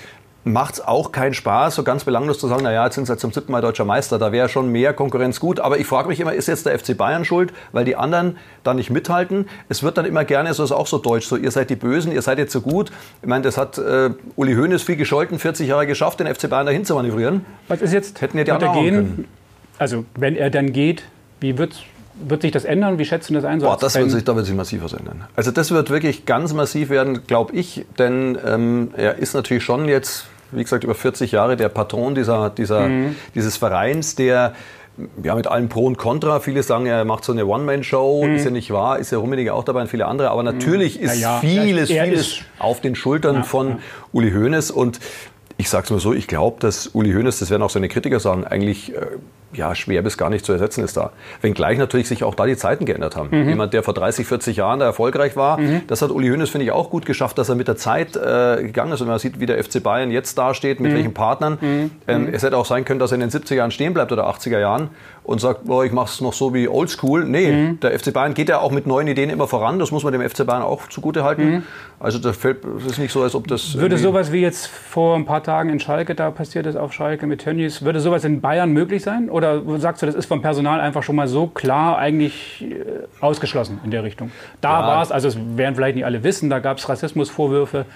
[0.44, 3.20] macht es auch keinen Spaß, so ganz belanglos zu sagen, naja, jetzt sind sie halt
[3.20, 5.58] zum siebten Mal deutscher Meister, da wäre schon mehr Konkurrenz gut.
[5.58, 8.74] Aber ich frage mich immer, ist jetzt der FC Bayern schuld, weil die anderen da
[8.74, 9.48] nicht mithalten?
[9.68, 12.12] Es wird dann immer gerne, so ist auch so deutsch, so ihr seid die Bösen,
[12.12, 12.92] ihr seid jetzt so gut.
[13.22, 16.66] Ich meine, das hat äh, Uli Hoeneß viel gescholten, 40 Jahre geschafft, den FC Bayern
[16.66, 17.44] dahin zu manövrieren.
[17.68, 18.20] Was ist jetzt?
[18.20, 18.94] Hätten ja die anderen gehen?
[18.94, 19.28] Können.
[19.78, 21.04] Also, wenn er dann geht,
[21.40, 21.84] wie wird
[22.16, 22.98] wird sich das ändern?
[22.98, 23.58] Wie schätzen Sie das ein?
[23.58, 25.24] So Boah, das wird sich, da wird sich massiv was ändern.
[25.34, 29.88] Also das wird wirklich ganz massiv werden, glaube ich, denn ähm, er ist natürlich schon
[29.88, 33.16] jetzt wie gesagt, über 40 Jahre der Patron dieser, dieser, mhm.
[33.34, 34.54] dieses Vereins, der
[35.22, 36.40] ja, mit allem Pro und Contra.
[36.40, 38.24] Viele sagen, er macht so eine One-Man-Show.
[38.26, 38.36] Mhm.
[38.36, 38.98] Ist ja nicht wahr.
[38.98, 40.30] Ist ja Rummenigge auch dabei und viele andere.
[40.30, 41.06] Aber natürlich mhm.
[41.06, 41.40] ist ja, ja.
[41.40, 43.78] vieles, vieles ist auf den Schultern von
[44.12, 44.70] Uli Hoeneß.
[44.70, 45.00] Und
[45.56, 48.20] ich sage es mal so, ich glaube, dass Uli Hoeneß, das werden auch seine Kritiker
[48.20, 49.06] sagen, eigentlich äh,
[49.54, 51.12] ja, schwer bis gar nicht zu ersetzen ist da.
[51.40, 53.28] Wenngleich natürlich sich auch da die Zeiten geändert haben.
[53.30, 53.48] Mhm.
[53.48, 55.82] Jemand, der vor 30, 40 Jahren da erfolgreich war, mhm.
[55.86, 58.62] das hat Uli Hoeneß, finde ich, auch gut geschafft, dass er mit der Zeit äh,
[58.62, 59.00] gegangen ist.
[59.00, 60.96] Und man sieht, wie der FC Bayern jetzt dasteht, mit mhm.
[60.96, 61.58] welchen Partnern.
[61.60, 61.90] Mhm.
[62.06, 62.34] Ähm, mhm.
[62.34, 64.58] es hätte auch sein können, dass er in den 70er Jahren stehen bleibt oder 80er
[64.58, 64.90] Jahren
[65.22, 67.24] und sagt, boah, ich mache es noch so wie Oldschool.
[67.24, 67.80] Nee, mhm.
[67.80, 69.78] der FC Bayern geht ja auch mit neuen Ideen immer voran.
[69.78, 71.64] Das muss man dem FC Bayern auch zugute halten.
[72.00, 73.78] Also das, fällt, das ist nicht so, als ob das...
[73.78, 77.26] Würde sowas wie jetzt vor ein paar Tagen in Schalke da passiert ist, auf Schalke
[77.26, 79.30] mit Tönnies, würde sowas in Bayern möglich sein?
[79.30, 79.43] Oder
[79.78, 82.84] sagst du, das ist ist vom Personal einfach schon mal so klar eigentlich äh,
[83.20, 84.32] ausgeschlossen in der Richtung.
[84.60, 84.86] Da ja.
[84.86, 87.86] war es, also es werden vielleicht nicht alle wissen, da gab es Rassismusvorwürfe.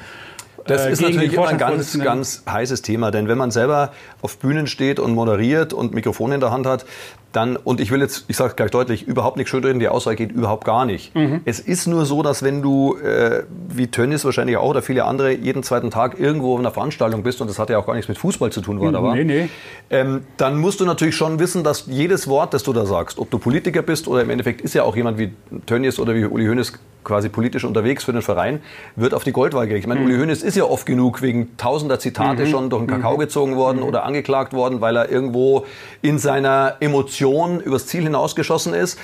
[0.68, 4.38] Das äh, ist natürlich immer ein ganz, ganz heißes Thema, denn wenn man selber auf
[4.38, 6.84] Bühnen steht und moderiert und Mikrofon in der Hand hat,
[7.32, 10.16] dann, und ich will jetzt, ich sage gleich deutlich, überhaupt nicht schön reden, die Aussage
[10.16, 11.14] geht überhaupt gar nicht.
[11.14, 11.42] Mhm.
[11.44, 15.32] Es ist nur so, dass wenn du, äh, wie Tönnies wahrscheinlich auch oder viele andere,
[15.32, 18.08] jeden zweiten Tag irgendwo in einer Veranstaltung bist, und das hat ja auch gar nichts
[18.08, 19.48] mit Fußball zu tun, war da war, nee, nee.
[19.90, 23.30] Ähm, dann musst du natürlich schon wissen, dass jedes Wort, das du da sagst, ob
[23.30, 25.32] du Politiker bist oder im Endeffekt ist ja auch jemand wie
[25.66, 26.72] Tönnies oder wie Uli Hoeneß
[27.04, 28.60] quasi politisch unterwegs für den Verein,
[28.96, 29.84] wird auf die Goldwaage gelegt.
[29.84, 30.06] Ich meine, mhm.
[30.06, 32.50] Uli Hoeneß ist ja oft genug wegen tausender Zitate mhm.
[32.50, 33.20] schon durch den Kakao mhm.
[33.20, 33.84] gezogen worden mhm.
[33.84, 35.64] oder angeklagt worden, weil er irgendwo
[36.02, 38.98] in seiner Emotion übers Ziel hinausgeschossen ist.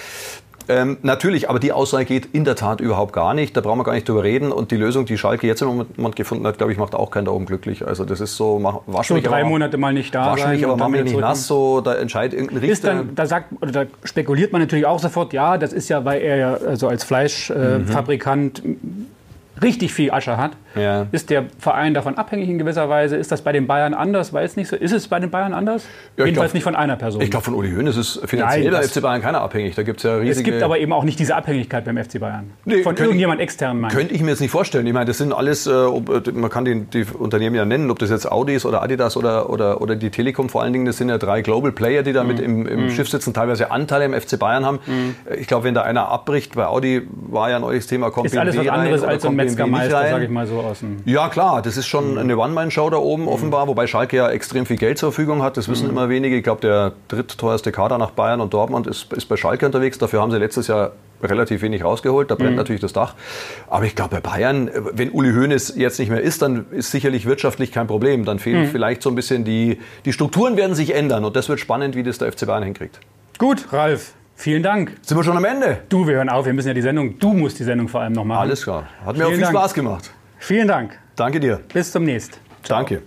[0.69, 3.57] Ähm, natürlich, aber die Aussage geht in der Tat überhaupt gar nicht.
[3.57, 4.51] Da brauchen wir gar nicht drüber reden.
[4.51, 7.27] Und die Lösung, die Schalke jetzt im Moment gefunden hat, glaube ich, macht auch keinen
[7.27, 7.87] da oben glücklich.
[7.87, 10.71] Also das ist so, mach, wasch Schon drei aber, Monate mal nicht da Wahrscheinlich, sein
[10.71, 12.95] aber mach mich nicht nass, so, da entscheidet irgendein Richter.
[12.95, 16.23] Dann, da, sagt, oder da spekuliert man natürlich auch sofort, ja, das ist ja, weil
[16.23, 19.07] er ja also als Fleischfabrikant äh, mhm
[19.65, 21.07] richtig viel Asche hat, ja.
[21.11, 23.17] ist der Verein davon abhängig in gewisser Weise.
[23.17, 24.33] Ist das bei den Bayern anders?
[24.33, 24.77] Weiß nicht so.
[24.77, 25.87] Ist es bei den Bayern anders?
[26.17, 27.23] Ja, Jedenfalls glaub, nicht von einer Person.
[27.23, 29.75] Ich glaube, von Uli Hoeneß ist finanziell Nein, der FC Bayern keiner abhängig.
[29.75, 30.31] Da gibt's ja riesige...
[30.31, 32.51] Es gibt aber eben auch nicht diese Abhängigkeit beim FC Bayern.
[32.65, 33.93] Nee, von irgendjemand externen meinen.
[33.93, 34.87] Könnte ich mir jetzt nicht vorstellen.
[34.87, 37.91] Ich meine, das sind alles, äh, ob, äh, man kann die, die, Unternehmen ja nennen,
[37.91, 40.85] ob das jetzt Audi ist oder Adidas oder, oder, oder die Telekom vor allen Dingen.
[40.85, 42.29] Das sind ja drei Global Player, die da mhm.
[42.29, 42.91] mit im, im mhm.
[42.91, 44.81] Schiff sitzen, teilweise Anteile im FC Bayern haben.
[44.87, 45.17] Mhm.
[45.39, 48.37] Ich glaube, wenn da einer abbricht, bei Audi war ja ein neues Thema, kommt Ist
[48.37, 51.03] alles was anderes als so ein Metzgermeister, ich mal so aus dem.
[51.05, 52.19] Ja, klar, das ist schon mhm.
[52.19, 53.29] eine One-Man-Show da oben, mhm.
[53.29, 55.57] offenbar, wobei Schalke ja extrem viel Geld zur Verfügung hat.
[55.57, 55.93] Das wissen mhm.
[55.93, 56.37] immer wenige.
[56.37, 59.99] Ich glaube, der drittteuerste Kader nach Bayern und Dortmund ist, ist bei Schalke unterwegs.
[59.99, 62.31] Dafür haben sie letztes Jahr relativ wenig rausgeholt.
[62.31, 62.57] Da brennt Mhm.
[62.57, 63.15] natürlich das Dach.
[63.69, 67.27] Aber ich glaube, bei Bayern, wenn Uli Hoeneß jetzt nicht mehr ist, dann ist sicherlich
[67.27, 68.25] wirtschaftlich kein Problem.
[68.25, 68.41] Dann Mhm.
[68.41, 71.25] fehlen vielleicht so ein bisschen die, die Strukturen werden sich ändern.
[71.25, 73.01] Und das wird spannend, wie das der FC Bayern hinkriegt.
[73.39, 74.97] Gut, Ralf, vielen Dank.
[75.03, 75.79] Sind wir schon am Ende?
[75.89, 78.13] Du, wir hören auf, wir müssen ja die Sendung, du musst die Sendung vor allem
[78.13, 78.41] noch machen.
[78.43, 78.89] Alles klar.
[79.05, 79.57] Hat mir auch Vielen viel Dank.
[79.57, 80.11] Spaß gemacht.
[80.39, 80.99] Vielen Dank.
[81.17, 81.61] Danke dir.
[81.73, 82.37] Bis zum nächsten.
[82.67, 83.03] Danke.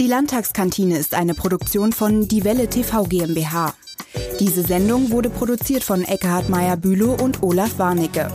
[0.00, 3.74] Die Landtagskantine ist eine Produktion von Die Welle TV GmbH.
[4.40, 8.28] Diese Sendung wurde produziert von Eckhard Meyer-Bülow und Olaf Warnecke.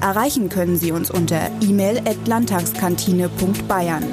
[0.00, 4.04] Erreichen können Sie uns unter e-mail at landtagskantine.bayern.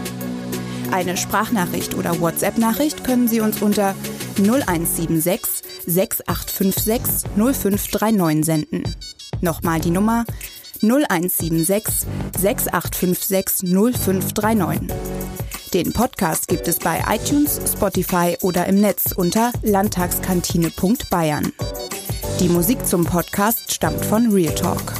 [0.91, 3.95] Eine Sprachnachricht oder WhatsApp-Nachricht können Sie uns unter
[4.37, 8.95] 0176 6856 0539 senden.
[9.41, 10.25] Nochmal die Nummer
[10.81, 14.95] 0176 6856 0539.
[15.73, 21.51] Den Podcast gibt es bei iTunes, Spotify oder im Netz unter landtagskantine.bayern.
[22.39, 24.93] Die Musik zum Podcast stammt von Real Talk.